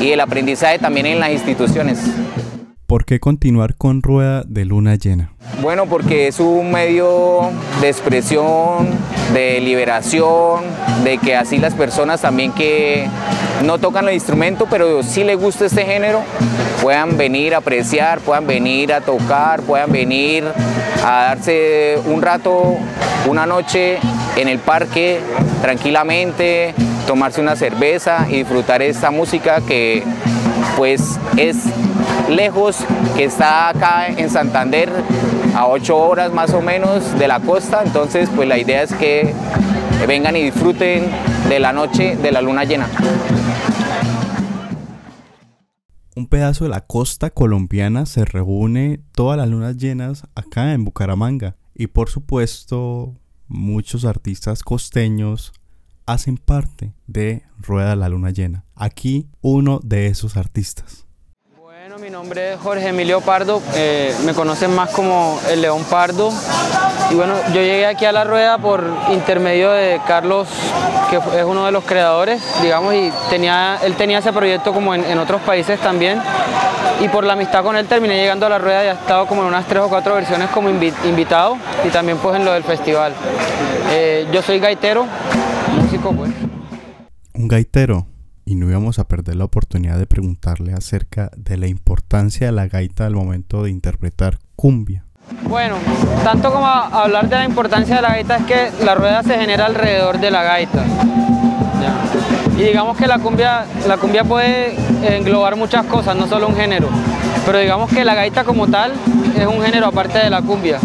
y 0.00 0.10
el 0.10 0.20
aprendizaje 0.20 0.80
también 0.80 1.06
en 1.06 1.20
las 1.20 1.30
instituciones. 1.30 2.00
¿Por 2.94 3.06
qué 3.06 3.18
continuar 3.18 3.74
con 3.74 4.04
Rueda 4.04 4.44
de 4.46 4.64
Luna 4.64 4.94
Llena? 4.94 5.32
Bueno, 5.60 5.86
porque 5.86 6.28
es 6.28 6.38
un 6.38 6.70
medio 6.70 7.50
de 7.80 7.88
expresión, 7.88 8.86
de 9.32 9.60
liberación, 9.60 10.62
de 11.02 11.18
que 11.18 11.34
así 11.34 11.58
las 11.58 11.74
personas 11.74 12.20
también 12.20 12.52
que 12.52 13.08
no 13.64 13.78
tocan 13.78 14.06
el 14.06 14.14
instrumento, 14.14 14.68
pero 14.70 15.02
sí 15.02 15.24
les 15.24 15.36
gusta 15.36 15.66
este 15.66 15.84
género, 15.84 16.22
puedan 16.82 17.16
venir 17.16 17.56
a 17.56 17.58
apreciar, 17.58 18.20
puedan 18.20 18.46
venir 18.46 18.92
a 18.92 19.00
tocar, 19.00 19.62
puedan 19.62 19.90
venir 19.90 20.44
a 21.04 21.34
darse 21.34 21.98
un 22.06 22.22
rato, 22.22 22.76
una 23.26 23.44
noche 23.44 23.98
en 24.36 24.46
el 24.46 24.60
parque 24.60 25.18
tranquilamente, 25.62 26.76
tomarse 27.08 27.40
una 27.40 27.56
cerveza 27.56 28.28
y 28.30 28.36
disfrutar 28.36 28.82
esta 28.82 29.10
música 29.10 29.60
que 29.66 30.04
pues 30.76 31.18
es 31.36 31.56
lejos, 32.28 32.78
que 33.16 33.24
está 33.24 33.68
acá 33.68 34.08
en 34.08 34.30
Santander 34.30 34.90
a 35.54 35.66
ocho 35.66 35.96
horas 35.96 36.32
más 36.32 36.52
o 36.52 36.60
menos 36.60 37.18
de 37.18 37.28
la 37.28 37.40
costa, 37.40 37.82
entonces 37.84 38.28
pues 38.34 38.48
la 38.48 38.58
idea 38.58 38.82
es 38.82 38.92
que 38.94 39.34
vengan 40.06 40.36
y 40.36 40.42
disfruten 40.42 41.04
de 41.48 41.60
la 41.60 41.72
noche 41.72 42.16
de 42.16 42.32
la 42.32 42.42
luna 42.42 42.64
llena. 42.64 42.88
Un 46.16 46.26
pedazo 46.26 46.64
de 46.64 46.70
la 46.70 46.80
costa 46.80 47.30
colombiana 47.30 48.06
se 48.06 48.24
reúne 48.24 49.00
todas 49.12 49.36
las 49.36 49.48
lunas 49.48 49.76
llenas 49.76 50.24
acá 50.34 50.72
en 50.72 50.84
Bucaramanga 50.84 51.56
y 51.74 51.88
por 51.88 52.08
supuesto 52.08 53.14
muchos 53.48 54.04
artistas 54.04 54.62
costeños 54.62 55.52
hacen 56.06 56.36
parte 56.36 56.94
de 57.06 57.42
Rueda 57.58 57.96
la 57.96 58.08
Luna 58.08 58.30
Llena. 58.30 58.64
Aquí 58.74 59.28
uno 59.40 59.80
de 59.82 60.06
esos 60.06 60.36
artistas. 60.36 61.06
Mi 62.14 62.18
nombre 62.18 62.52
es 62.52 62.60
Jorge 62.60 62.90
Emilio 62.90 63.20
Pardo, 63.20 63.60
eh, 63.74 64.14
me 64.24 64.34
conocen 64.34 64.72
más 64.72 64.90
como 64.90 65.36
el 65.50 65.60
León 65.60 65.82
Pardo. 65.90 66.30
Y 67.10 67.14
bueno, 67.16 67.34
yo 67.48 67.60
llegué 67.60 67.86
aquí 67.86 68.04
a 68.04 68.12
la 68.12 68.22
rueda 68.22 68.56
por 68.56 68.84
intermedio 69.12 69.72
de 69.72 70.00
Carlos, 70.06 70.46
que 71.10 71.16
es 71.16 71.44
uno 71.44 71.66
de 71.66 71.72
los 71.72 71.82
creadores, 71.82 72.40
digamos, 72.62 72.94
y 72.94 73.10
tenía, 73.30 73.80
él 73.82 73.96
tenía 73.96 74.18
ese 74.18 74.32
proyecto 74.32 74.72
como 74.72 74.94
en, 74.94 75.18
otros 75.18 75.40
países 75.40 75.80
también. 75.80 76.20
Y 77.00 77.08
por 77.08 77.24
la 77.24 77.32
amistad 77.32 77.64
con 77.64 77.76
él 77.76 77.88
terminé 77.88 78.14
llegando 78.14 78.46
a 78.46 78.48
la 78.48 78.58
rueda 78.58 78.84
y 78.84 78.86
ha 78.86 78.92
estado 78.92 79.26
como 79.26 79.42
en 79.42 79.48
unas 79.48 79.66
tres 79.66 79.82
o 79.82 79.88
cuatro 79.88 80.14
versiones 80.14 80.50
como 80.50 80.68
invitado 80.68 81.58
y 81.84 81.88
también 81.88 82.18
pues 82.18 82.36
en 82.36 82.44
lo 82.44 82.52
del 82.52 82.62
festival. 82.62 83.12
Eh, 83.90 84.28
yo 84.32 84.40
soy 84.40 84.60
gaitero, 84.60 85.04
músico 85.82 86.12
pues. 86.12 86.30
Un 87.34 87.48
gaitero 87.48 88.06
y 88.44 88.54
no 88.54 88.68
íbamos 88.68 88.98
a 88.98 89.08
perder 89.08 89.36
la 89.36 89.44
oportunidad 89.44 89.98
de 89.98 90.06
preguntarle 90.06 90.72
acerca 90.72 91.30
de 91.36 91.56
la 91.56 91.66
importancia 91.66 92.46
de 92.46 92.52
la 92.52 92.68
gaita 92.68 93.06
al 93.06 93.14
momento 93.14 93.62
de 93.62 93.70
interpretar 93.70 94.38
cumbia. 94.56 95.04
Bueno, 95.48 95.76
tanto 96.22 96.52
como 96.52 96.66
hablar 96.66 97.28
de 97.28 97.36
la 97.36 97.44
importancia 97.44 97.96
de 97.96 98.02
la 98.02 98.08
gaita 98.08 98.36
es 98.36 98.44
que 98.44 98.84
la 98.84 98.94
rueda 98.94 99.22
se 99.22 99.38
genera 99.38 99.66
alrededor 99.66 100.20
de 100.20 100.30
la 100.30 100.42
gaita. 100.42 100.84
Y 102.56 102.62
digamos 102.62 102.96
que 102.96 103.06
la 103.06 103.18
cumbia, 103.18 103.64
la 103.88 103.96
cumbia 103.96 104.22
puede 104.22 104.76
englobar 105.16 105.56
muchas 105.56 105.84
cosas, 105.86 106.14
no 106.16 106.26
solo 106.28 106.48
un 106.48 106.54
género. 106.54 106.88
Pero 107.44 107.58
digamos 107.58 107.90
que 107.90 108.04
la 108.04 108.14
gaita 108.14 108.44
como 108.44 108.68
tal 108.68 108.92
es 109.36 109.46
un 109.46 109.60
género 109.62 109.86
aparte 109.86 110.18
de 110.18 110.30
la 110.30 110.40
cumbia. 110.40 110.78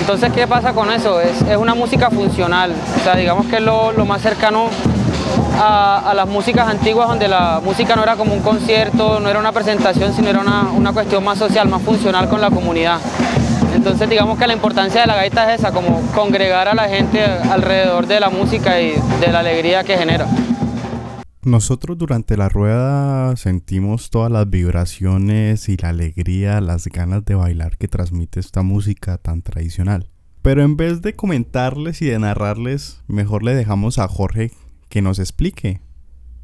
Entonces, 0.00 0.32
¿qué 0.32 0.48
pasa 0.48 0.72
con 0.72 0.90
eso? 0.90 1.20
Es, 1.20 1.56
una 1.56 1.74
música 1.74 2.10
funcional. 2.10 2.72
O 3.00 3.04
sea, 3.04 3.14
digamos 3.14 3.46
que 3.46 3.56
es 3.56 3.62
lo, 3.62 3.92
más 4.04 4.20
cercano 4.20 4.68
a, 5.58 6.12
las 6.14 6.28
músicas 6.28 6.68
antiguas 6.68 7.08
donde 7.08 7.28
la 7.28 7.60
música 7.64 7.96
no 7.96 8.02
era 8.02 8.16
como 8.16 8.34
un 8.34 8.40
concierto, 8.40 9.20
no 9.20 9.28
era 9.28 9.38
una 9.38 9.52
presentación, 9.52 10.12
sino 10.12 10.28
era 10.28 10.40
una, 10.40 10.70
una 10.70 10.92
cuestión 10.92 11.24
más 11.24 11.38
social, 11.38 11.68
más 11.68 11.82
funcional 11.82 12.28
con 12.28 12.40
la 12.40 12.50
comunidad. 12.50 12.98
Entonces 13.74 14.08
digamos 14.08 14.38
que 14.38 14.46
la 14.46 14.52
importancia 14.52 15.00
de 15.00 15.06
la 15.06 15.16
gaita 15.16 15.52
es 15.52 15.60
esa, 15.60 15.72
como 15.72 16.00
congregar 16.14 16.68
a 16.68 16.74
la 16.74 16.88
gente 16.88 17.24
alrededor 17.24 18.06
de 18.06 18.20
la 18.20 18.30
música 18.30 18.80
y 18.80 18.94
de 19.20 19.32
la 19.32 19.40
alegría 19.40 19.82
que 19.84 19.96
genera. 19.96 20.26
Nosotros 21.44 21.98
durante 21.98 22.36
la 22.36 22.48
rueda 22.48 23.34
sentimos 23.36 24.10
todas 24.10 24.30
las 24.30 24.48
vibraciones 24.48 25.68
y 25.68 25.76
la 25.76 25.88
alegría, 25.88 26.60
las 26.60 26.86
ganas 26.86 27.24
de 27.24 27.34
bailar 27.34 27.78
que 27.78 27.88
transmite 27.88 28.38
esta 28.38 28.62
música 28.62 29.18
tan 29.18 29.42
tradicional. 29.42 30.08
Pero 30.42 30.62
en 30.62 30.76
vez 30.76 31.02
de 31.02 31.14
comentarles 31.14 32.00
y 32.02 32.06
de 32.06 32.18
narrarles, 32.20 33.02
mejor 33.08 33.42
le 33.42 33.54
dejamos 33.54 33.98
a 33.98 34.06
Jorge 34.06 34.52
que 34.92 35.00
nos 35.00 35.18
explique, 35.18 35.80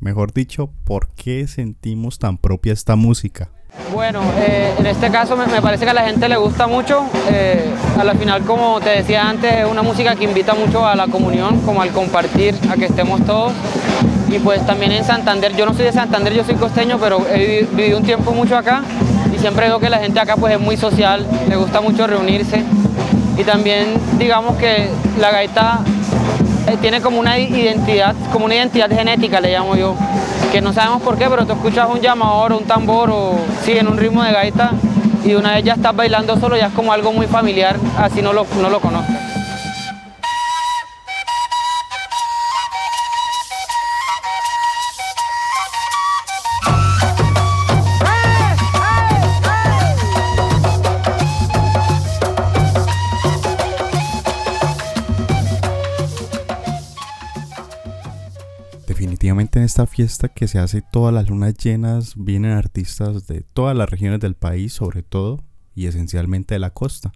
mejor 0.00 0.32
dicho, 0.32 0.70
por 0.84 1.10
qué 1.10 1.46
sentimos 1.46 2.18
tan 2.18 2.38
propia 2.38 2.72
esta 2.72 2.96
música. 2.96 3.50
Bueno, 3.92 4.22
eh, 4.38 4.72
en 4.78 4.86
este 4.86 5.10
caso 5.10 5.36
me, 5.36 5.60
parece 5.60 5.84
que 5.84 5.90
a 5.90 5.92
la 5.92 6.06
gente 6.06 6.30
le 6.30 6.38
gusta 6.38 6.66
mucho. 6.66 7.04
Eh, 7.30 7.70
a 7.98 8.04
la 8.04 8.14
final, 8.14 8.44
como 8.44 8.80
te 8.80 8.88
decía 8.88 9.28
antes, 9.28 9.52
es 9.52 9.70
una 9.70 9.82
música 9.82 10.16
que 10.16 10.24
invita 10.24 10.54
mucho 10.54 10.86
a 10.86 10.96
la 10.96 11.08
comunión, 11.08 11.60
como 11.60 11.82
al 11.82 11.90
compartir, 11.90 12.54
a 12.70 12.76
que 12.76 12.86
estemos 12.86 13.22
todos. 13.26 13.52
Y 14.30 14.38
pues 14.38 14.64
también 14.66 14.92
en 14.92 15.04
Santander, 15.04 15.54
yo 15.54 15.66
no 15.66 15.74
soy 15.74 15.84
de 15.84 15.92
Santander, 15.92 16.32
yo 16.32 16.42
soy 16.42 16.54
costeño, 16.54 16.98
pero 16.98 17.26
he 17.28 17.68
vivido 17.74 17.98
un 17.98 18.04
tiempo 18.04 18.32
mucho 18.32 18.56
acá 18.56 18.82
y 19.30 19.38
siempre 19.38 19.68
veo 19.68 19.78
que 19.78 19.90
la 19.90 19.98
gente 19.98 20.20
acá 20.20 20.36
pues 20.36 20.54
es 20.54 20.60
muy 20.60 20.78
social, 20.78 21.26
le 21.50 21.56
gusta 21.56 21.82
mucho 21.82 22.06
reunirse. 22.06 22.64
Y 23.36 23.44
también 23.44 23.88
digamos 24.18 24.56
que 24.56 24.88
la 25.20 25.32
gaita 25.32 25.80
tiene 26.76 27.00
como 27.00 27.18
una 27.18 27.38
identidad, 27.38 28.14
como 28.32 28.44
una 28.44 28.54
identidad 28.54 28.90
genética, 28.90 29.40
le 29.40 29.52
llamo 29.52 29.76
yo 29.76 29.94
que 30.52 30.60
no 30.60 30.72
sabemos 30.72 31.02
por 31.02 31.18
qué, 31.18 31.26
pero 31.28 31.46
tú 31.46 31.52
escuchas 31.52 31.88
un 31.90 32.00
llamador, 32.00 32.52
un 32.52 32.64
tambor 32.64 33.10
o 33.10 33.38
sí, 33.64 33.72
en 33.72 33.88
un 33.88 33.98
ritmo 33.98 34.22
de 34.22 34.32
gaita 34.32 34.72
y 35.24 35.34
una 35.34 35.54
vez 35.54 35.64
ya 35.64 35.74
estás 35.74 35.94
bailando 35.94 36.38
solo, 36.38 36.56
ya 36.56 36.66
es 36.66 36.72
como 36.72 36.92
algo 36.92 37.12
muy 37.12 37.26
familiar, 37.26 37.76
así 37.98 38.22
no 38.22 38.32
lo, 38.32 38.46
no 38.60 38.70
lo 38.70 38.80
conozcas. 38.80 39.17
En 59.58 59.64
esta 59.64 59.86
fiesta 59.86 60.28
que 60.28 60.48
se 60.48 60.58
hace 60.58 60.82
todas 60.82 61.12
las 61.12 61.28
lunas 61.28 61.54
llenas 61.54 62.14
vienen 62.16 62.52
artistas 62.52 63.26
de 63.26 63.42
todas 63.42 63.76
las 63.76 63.90
regiones 63.90 64.20
del 64.20 64.34
país, 64.34 64.72
sobre 64.72 65.02
todo 65.02 65.44
y 65.74 65.86
esencialmente 65.86 66.54
de 66.54 66.60
la 66.60 66.70
costa. 66.70 67.12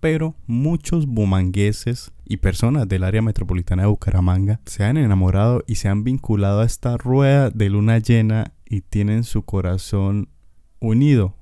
Pero 0.00 0.34
muchos 0.46 1.06
bumangueses 1.06 2.12
y 2.24 2.38
personas 2.38 2.88
del 2.88 3.04
área 3.04 3.22
metropolitana 3.22 3.82
de 3.82 3.88
Bucaramanga 3.88 4.60
se 4.66 4.84
han 4.84 4.96
enamorado 4.96 5.64
y 5.66 5.76
se 5.76 5.88
han 5.88 6.04
vinculado 6.04 6.60
a 6.60 6.66
esta 6.66 6.96
rueda 6.96 7.50
de 7.50 7.70
luna 7.70 7.98
llena 7.98 8.52
y 8.68 8.82
tienen 8.82 9.24
su 9.24 9.42
corazón 9.42 10.28
unido, 10.80 11.36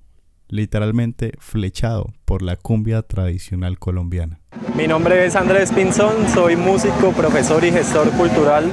literalmente 0.48 1.32
flechado 1.38 2.12
por 2.24 2.42
la 2.42 2.56
cumbia 2.56 3.02
tradicional 3.02 3.78
colombiana. 3.78 4.40
Mi 4.76 4.86
nombre 4.86 5.26
es 5.26 5.36
Andrés 5.36 5.72
Pinzón, 5.72 6.28
soy 6.28 6.56
músico, 6.56 7.12
profesor 7.12 7.64
y 7.64 7.72
gestor 7.72 8.10
cultural 8.12 8.70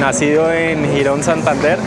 nacido 0.00 0.52
en 0.52 0.84
Girón, 0.92 1.22
Santander. 1.22 1.78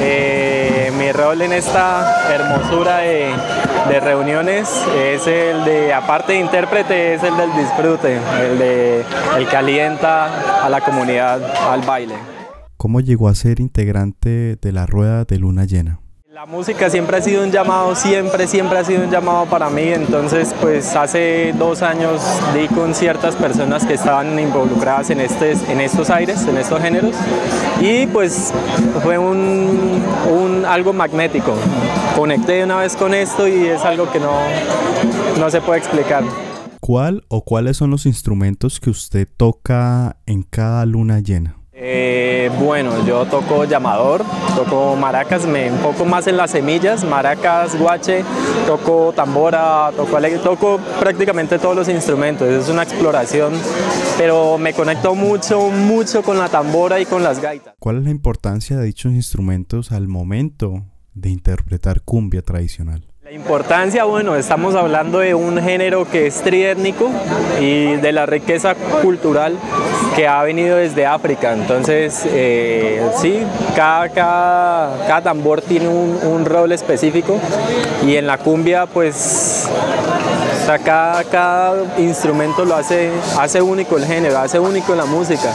Eh, 0.00 0.92
mi 0.98 1.10
rol 1.12 1.42
en 1.42 1.52
esta 1.52 2.32
hermosura 2.32 2.98
de, 2.98 4.00
reuniones 4.00 4.68
es 4.96 5.26
el 5.26 5.64
de, 5.64 5.92
aparte 5.92 6.34
de 6.34 6.40
intérprete, 6.40 7.14
es 7.14 7.22
el 7.22 7.36
del 7.36 7.50
disfrute, 7.54 8.18
el 8.40 8.58
de 8.58 9.04
el 9.36 9.48
que 9.48 9.56
alienta 9.56 10.64
a 10.64 10.68
la 10.68 10.80
comunidad 10.80 11.40
al 11.68 11.82
baile. 11.82 12.14
¿Cómo 12.76 13.00
llegó 13.00 13.28
a 13.28 13.34
ser 13.34 13.58
integrante 13.58 14.56
de 14.56 14.72
la 14.72 14.86
Rueda 14.86 15.24
de 15.24 15.38
Luna 15.38 15.64
Llena? 15.64 16.00
La 16.36 16.44
música 16.44 16.90
siempre 16.90 17.16
ha 17.16 17.22
sido 17.22 17.42
un 17.42 17.50
llamado, 17.50 17.96
siempre, 17.96 18.46
siempre 18.46 18.76
ha 18.76 18.84
sido 18.84 19.04
un 19.04 19.10
llamado 19.10 19.46
para 19.46 19.70
mí, 19.70 19.84
entonces 19.84 20.54
pues 20.60 20.94
hace 20.94 21.54
dos 21.56 21.80
años 21.80 22.20
di 22.54 22.68
con 22.68 22.94
ciertas 22.94 23.34
personas 23.34 23.86
que 23.86 23.94
estaban 23.94 24.38
involucradas 24.38 25.08
en, 25.08 25.20
este, 25.20 25.52
en 25.52 25.80
estos 25.80 26.10
aires, 26.10 26.46
en 26.46 26.58
estos 26.58 26.78
géneros, 26.82 27.16
y 27.80 28.06
pues 28.08 28.52
fue 29.02 29.16
un, 29.16 30.02
un, 30.30 30.66
algo 30.66 30.92
magnético. 30.92 31.54
Conecté 32.14 32.64
una 32.64 32.80
vez 32.80 32.96
con 32.96 33.14
esto 33.14 33.48
y 33.48 33.68
es 33.68 33.80
algo 33.80 34.12
que 34.12 34.20
no, 34.20 34.38
no 35.40 35.48
se 35.48 35.62
puede 35.62 35.78
explicar. 35.78 36.22
¿Cuál 36.80 37.24
o 37.28 37.46
cuáles 37.46 37.78
son 37.78 37.90
los 37.90 38.04
instrumentos 38.04 38.78
que 38.78 38.90
usted 38.90 39.26
toca 39.38 40.18
en 40.26 40.42
cada 40.42 40.84
luna 40.84 41.20
llena? 41.20 41.55
Eh, 41.78 42.50
bueno, 42.58 43.06
yo 43.06 43.26
toco 43.26 43.64
llamador, 43.64 44.24
toco 44.54 44.96
maracas, 44.96 45.44
me 45.44 45.66
enfoco 45.66 46.06
más 46.06 46.26
en 46.26 46.38
las 46.38 46.52
semillas, 46.52 47.04
maracas, 47.04 47.78
guache, 47.78 48.24
toco 48.66 49.12
tambora, 49.14 49.90
toco, 49.94 50.18
toco 50.42 50.80
prácticamente 50.98 51.58
todos 51.58 51.76
los 51.76 51.90
instrumentos, 51.90 52.48
es 52.48 52.70
una 52.70 52.82
exploración, 52.82 53.52
pero 54.16 54.56
me 54.56 54.72
conecto 54.72 55.14
mucho, 55.14 55.68
mucho 55.68 56.22
con 56.22 56.38
la 56.38 56.48
tambora 56.48 56.98
y 56.98 57.04
con 57.04 57.22
las 57.22 57.42
gaitas. 57.42 57.74
¿Cuál 57.78 57.98
es 57.98 58.04
la 58.04 58.10
importancia 58.10 58.78
de 58.78 58.86
dichos 58.86 59.12
instrumentos 59.12 59.92
al 59.92 60.08
momento 60.08 60.82
de 61.12 61.28
interpretar 61.28 62.00
cumbia 62.00 62.40
tradicional? 62.40 63.06
La 63.26 63.32
importancia, 63.32 64.04
bueno, 64.04 64.36
estamos 64.36 64.76
hablando 64.76 65.18
de 65.18 65.34
un 65.34 65.60
género 65.60 66.08
que 66.08 66.28
es 66.28 66.42
triétnico 66.42 67.10
y 67.60 67.96
de 67.96 68.12
la 68.12 68.24
riqueza 68.24 68.76
cultural 69.02 69.58
que 70.14 70.28
ha 70.28 70.40
venido 70.44 70.76
desde 70.76 71.06
África. 71.06 71.52
Entonces, 71.52 72.22
eh, 72.26 73.02
sí, 73.20 73.42
cada, 73.74 74.10
cada, 74.10 75.22
tambor 75.22 75.60
tiene 75.60 75.88
un, 75.88 76.44
rol 76.44 76.70
específico 76.70 77.40
y 78.06 78.14
en 78.14 78.28
la 78.28 78.38
cumbia, 78.38 78.86
pues, 78.86 79.68
cada, 80.66 81.22
cada, 81.24 81.98
instrumento 81.98 82.64
lo 82.64 82.74
hace, 82.74 83.10
hace 83.38 83.62
único 83.62 83.96
el 83.96 84.04
género, 84.04 84.38
hace 84.38 84.58
único 84.58 84.94
la 84.94 85.04
música, 85.04 85.52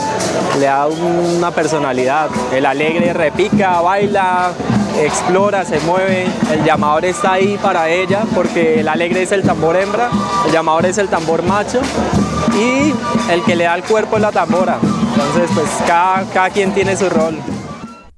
le 0.58 0.66
da 0.66 0.86
una 0.86 1.50
personalidad. 1.50 2.30
El 2.52 2.64
alegre 2.64 3.12
repica, 3.12 3.80
baila, 3.80 4.52
explora, 4.98 5.64
se 5.64 5.78
mueve, 5.80 6.26
el 6.50 6.64
llamador 6.64 7.04
está 7.04 7.34
ahí 7.34 7.58
para 7.60 7.90
ella 7.90 8.22
porque 8.34 8.80
el 8.80 8.88
alegre 8.88 9.22
es 9.22 9.32
el 9.32 9.42
tambor 9.42 9.76
hembra, 9.76 10.08
el 10.46 10.52
llamador 10.52 10.86
es 10.86 10.98
el 10.98 11.08
tambor 11.08 11.42
macho 11.42 11.80
y 12.54 12.94
el 13.30 13.42
que 13.44 13.54
le 13.54 13.64
da 13.64 13.74
el 13.74 13.84
cuerpo 13.84 14.16
es 14.16 14.22
la 14.22 14.32
tambora. 14.32 14.78
Entonces 14.82 15.50
pues 15.54 15.68
cada, 15.86 16.24
cada 16.32 16.50
quien 16.50 16.72
tiene 16.72 16.96
su 16.96 17.10
rol. 17.10 17.38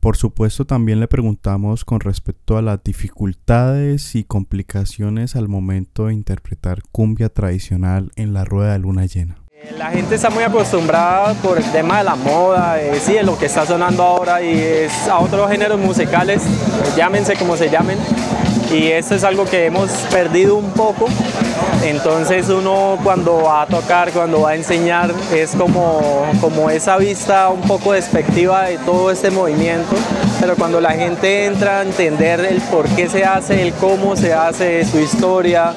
Por 0.04 0.18
supuesto 0.18 0.66
también 0.66 1.00
le 1.00 1.08
preguntamos 1.08 1.86
con 1.86 1.98
respecto 1.98 2.58
a 2.58 2.62
las 2.62 2.84
dificultades 2.84 4.14
y 4.16 4.22
complicaciones 4.22 5.34
al 5.34 5.48
momento 5.48 6.08
de 6.08 6.12
interpretar 6.12 6.82
cumbia 6.92 7.30
tradicional 7.30 8.12
en 8.14 8.34
la 8.34 8.44
rueda 8.44 8.74
de 8.74 8.80
luna 8.80 9.06
llena. 9.06 9.38
La 9.78 9.92
gente 9.92 10.16
está 10.16 10.28
muy 10.28 10.42
acostumbrada 10.42 11.32
por 11.40 11.56
el 11.56 11.64
tema 11.72 11.96
de 11.96 12.04
la 12.04 12.16
moda, 12.16 12.74
de, 12.74 13.22
lo 13.22 13.38
que 13.38 13.46
está 13.46 13.64
sonando 13.64 14.02
ahora 14.02 14.42
y 14.42 14.52
es 14.52 15.08
a 15.08 15.20
otros 15.20 15.50
géneros 15.50 15.80
musicales, 15.80 16.42
llámense 16.94 17.34
como 17.36 17.56
se 17.56 17.70
llamen, 17.70 17.96
y 18.74 18.88
esto 18.88 19.14
es 19.14 19.24
algo 19.24 19.44
que 19.44 19.66
hemos 19.66 19.90
perdido 20.10 20.56
un 20.56 20.70
poco. 20.72 21.06
Entonces 21.84 22.48
uno 22.48 22.98
cuando 23.02 23.42
va 23.42 23.62
a 23.62 23.66
tocar, 23.66 24.10
cuando 24.10 24.42
va 24.42 24.50
a 24.50 24.56
enseñar, 24.56 25.12
es 25.32 25.54
como, 25.54 26.24
como 26.40 26.70
esa 26.70 26.96
vista 26.96 27.50
un 27.50 27.60
poco 27.62 27.92
despectiva 27.92 28.64
de 28.64 28.78
todo 28.78 29.10
este 29.10 29.30
movimiento, 29.30 29.94
pero 30.40 30.56
cuando 30.56 30.80
la 30.80 30.92
gente 30.92 31.46
entra 31.46 31.80
a 31.80 31.82
entender 31.82 32.40
el 32.40 32.60
por 32.62 32.88
qué 32.88 33.08
se 33.08 33.24
hace, 33.24 33.62
el 33.62 33.72
cómo 33.74 34.16
se 34.16 34.32
hace, 34.32 34.84
su 34.84 34.98
historia, 34.98 35.74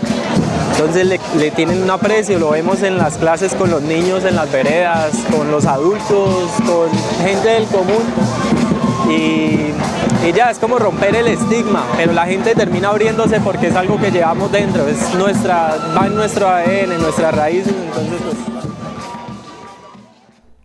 entonces 0.71 1.07
le, 1.37 1.51
tienen 1.51 1.81
un 1.81 1.89
aprecio, 1.89 2.39
lo 2.39 2.51
vemos 2.51 2.83
en 2.83 2.97
las 2.97 3.17
clases 3.17 3.53
con 3.53 3.69
los 3.69 3.81
niños, 3.81 4.23
en 4.25 4.35
las 4.35 4.51
veredas, 4.51 5.11
con 5.35 5.51
los 5.51 5.65
adultos, 5.65 6.51
con 6.65 6.89
gente 7.25 7.49
del 7.49 7.65
común. 7.65 8.03
Y, 9.09 9.73
ya 10.33 10.51
es 10.51 10.59
como 10.59 10.77
romper 10.79 11.15
el 11.15 11.27
estigma, 11.27 11.85
pero 11.95 12.13
la 12.13 12.25
gente 12.25 12.55
termina 12.55 12.89
abriéndose 12.89 13.39
porque 13.39 13.67
es 13.67 13.75
algo 13.75 13.99
que 13.99 14.11
llevamos 14.11 14.51
dentro, 14.51 14.87
es 14.87 15.13
nuestra, 15.15 15.75
va 15.97 16.07
en 16.07 16.15
nuestro 16.15 16.47
ADN, 16.47 16.91
en 16.93 17.01
nuestras 17.01 17.35
raíces, 17.35 17.73
entonces 17.73 18.21
pues... 18.21 18.57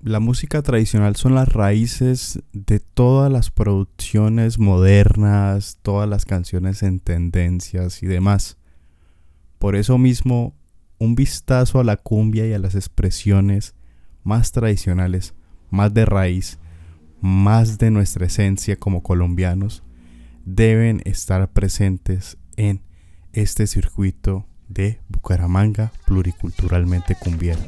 La 0.03 0.19
música 0.19 0.63
tradicional 0.63 1.15
son 1.15 1.37
las 1.37 1.53
raíces 1.53 2.41
de 2.53 2.81
todas 2.81 3.31
las 3.31 3.51
producciones 3.53 4.59
modernas, 4.59 5.79
todas 5.83 6.09
las 6.09 6.25
canciones 6.25 6.83
en 6.83 6.99
tendencias 6.99 8.03
y 8.03 8.07
demás. 8.07 8.59
Por 9.59 9.77
eso 9.77 9.99
mismo, 9.99 10.57
un 10.99 11.15
vistazo 11.15 11.79
a 11.79 11.85
la 11.85 11.97
cumbia 11.97 12.47
y 12.47 12.53
a 12.53 12.59
las 12.59 12.75
expresiones 12.75 13.77
más 14.25 14.51
tradicionales, 14.51 15.35
más 15.71 15.95
de 15.95 16.05
raíz, 16.05 16.59
más 17.23 17.79
de 17.79 17.91
nuestra 17.91 18.27
esencia 18.27 18.77
como 18.77 19.03
colombianos, 19.03 19.83
deben 20.45 21.01
estar 21.05 21.49
presentes 21.53 22.37
en 22.57 22.83
este 23.33 23.67
circuito 23.67 24.47
de 24.69 25.01
Bucaramanga 25.09 25.93
pluriculturalmente 26.05 27.15
cumbiero. 27.15 27.61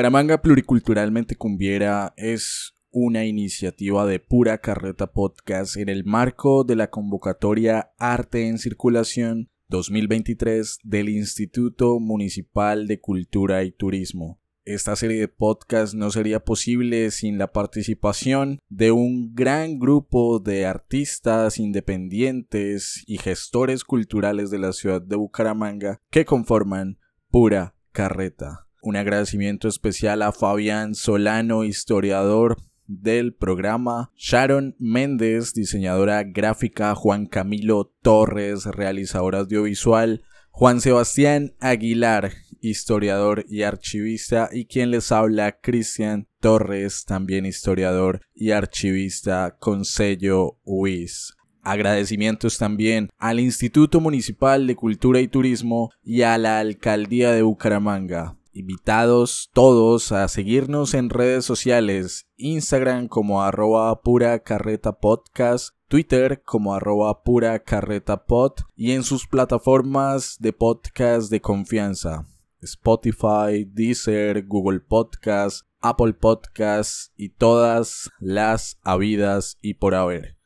Bucaramanga 0.00 0.40
Pluriculturalmente 0.40 1.36
Cumbiera 1.36 2.14
es 2.16 2.72
una 2.90 3.26
iniciativa 3.26 4.06
de 4.06 4.18
Pura 4.18 4.56
Carreta 4.56 5.12
Podcast 5.12 5.76
en 5.76 5.90
el 5.90 6.06
marco 6.06 6.64
de 6.64 6.74
la 6.74 6.88
convocatoria 6.88 7.92
Arte 7.98 8.48
en 8.48 8.56
Circulación 8.56 9.50
2023 9.68 10.78
del 10.84 11.10
Instituto 11.10 12.00
Municipal 12.00 12.86
de 12.86 12.98
Cultura 12.98 13.62
y 13.62 13.72
Turismo. 13.72 14.40
Esta 14.64 14.96
serie 14.96 15.20
de 15.20 15.28
podcasts 15.28 15.94
no 15.94 16.10
sería 16.10 16.46
posible 16.46 17.10
sin 17.10 17.36
la 17.36 17.52
participación 17.52 18.58
de 18.70 18.92
un 18.92 19.34
gran 19.34 19.78
grupo 19.78 20.38
de 20.38 20.64
artistas 20.64 21.58
independientes 21.58 23.04
y 23.06 23.18
gestores 23.18 23.84
culturales 23.84 24.50
de 24.50 24.60
la 24.60 24.72
ciudad 24.72 25.02
de 25.02 25.16
Bucaramanga 25.16 26.00
que 26.10 26.24
conforman 26.24 26.96
Pura 27.28 27.74
Carreta. 27.92 28.69
Un 28.82 28.96
agradecimiento 28.96 29.68
especial 29.68 30.22
a 30.22 30.32
Fabián 30.32 30.94
Solano, 30.94 31.64
historiador 31.64 32.56
del 32.86 33.34
programa, 33.34 34.10
Sharon 34.16 34.74
Méndez, 34.78 35.52
diseñadora 35.52 36.24
gráfica, 36.24 36.94
Juan 36.94 37.26
Camilo 37.26 37.92
Torres, 38.02 38.64
realizador 38.64 39.36
audiovisual, 39.36 40.24
Juan 40.50 40.80
Sebastián 40.80 41.54
Aguilar, 41.60 42.32
historiador 42.62 43.44
y 43.48 43.62
archivista, 43.62 44.48
y 44.50 44.64
quien 44.64 44.90
les 44.90 45.12
habla, 45.12 45.60
Cristian 45.60 46.26
Torres, 46.40 47.04
también 47.04 47.44
historiador 47.46 48.22
y 48.34 48.50
archivista 48.52 49.56
con 49.58 49.84
sello 49.84 50.58
UIS. 50.64 51.36
Agradecimientos 51.62 52.56
también 52.56 53.10
al 53.18 53.38
Instituto 53.38 54.00
Municipal 54.00 54.66
de 54.66 54.74
Cultura 54.74 55.20
y 55.20 55.28
Turismo 55.28 55.90
y 56.02 56.22
a 56.22 56.38
la 56.38 56.58
Alcaldía 56.58 57.32
de 57.32 57.42
Bucaramanga 57.42 58.39
invitados 58.52 59.50
todos 59.52 60.12
a 60.12 60.26
seguirnos 60.28 60.94
en 60.94 61.10
redes 61.10 61.44
sociales, 61.44 62.26
Instagram 62.36 63.08
como 63.08 63.42
arroba 63.42 64.02
pura 64.02 64.40
carreta 64.40 64.98
podcast, 64.98 65.74
Twitter 65.88 66.42
como 66.42 66.74
arroba 66.74 67.22
pura 67.22 67.58
carreta 67.60 68.24
pod 68.24 68.52
y 68.76 68.92
en 68.92 69.02
sus 69.02 69.26
plataformas 69.26 70.36
de 70.38 70.52
podcast 70.52 71.30
de 71.30 71.40
confianza, 71.40 72.26
Spotify, 72.60 73.64
Deezer, 73.66 74.46
Google 74.46 74.80
Podcast, 74.80 75.66
Apple 75.80 76.14
Podcast 76.14 77.12
y 77.16 77.30
todas 77.30 78.10
las 78.18 78.78
habidas 78.82 79.58
y 79.62 79.74
por 79.74 79.94
haber. 79.94 80.36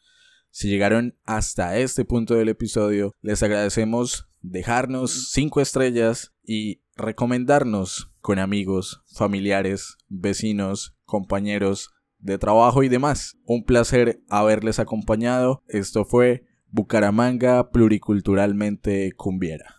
Si 0.50 0.68
llegaron 0.68 1.18
hasta 1.24 1.78
este 1.78 2.04
punto 2.04 2.34
del 2.34 2.48
episodio, 2.48 3.12
les 3.22 3.42
agradecemos 3.42 4.28
dejarnos 4.40 5.30
5 5.32 5.60
estrellas 5.60 6.33
y 6.46 6.82
recomendarnos 6.96 8.12
con 8.20 8.38
amigos, 8.38 9.02
familiares, 9.06 9.96
vecinos, 10.08 10.96
compañeros 11.04 11.90
de 12.18 12.38
trabajo 12.38 12.82
y 12.82 12.88
demás. 12.88 13.36
Un 13.44 13.64
placer 13.64 14.22
haberles 14.28 14.78
acompañado. 14.78 15.62
Esto 15.68 16.04
fue 16.04 16.44
Bucaramanga 16.68 17.70
Pluriculturalmente 17.70 19.12
Cumbiera. 19.12 19.66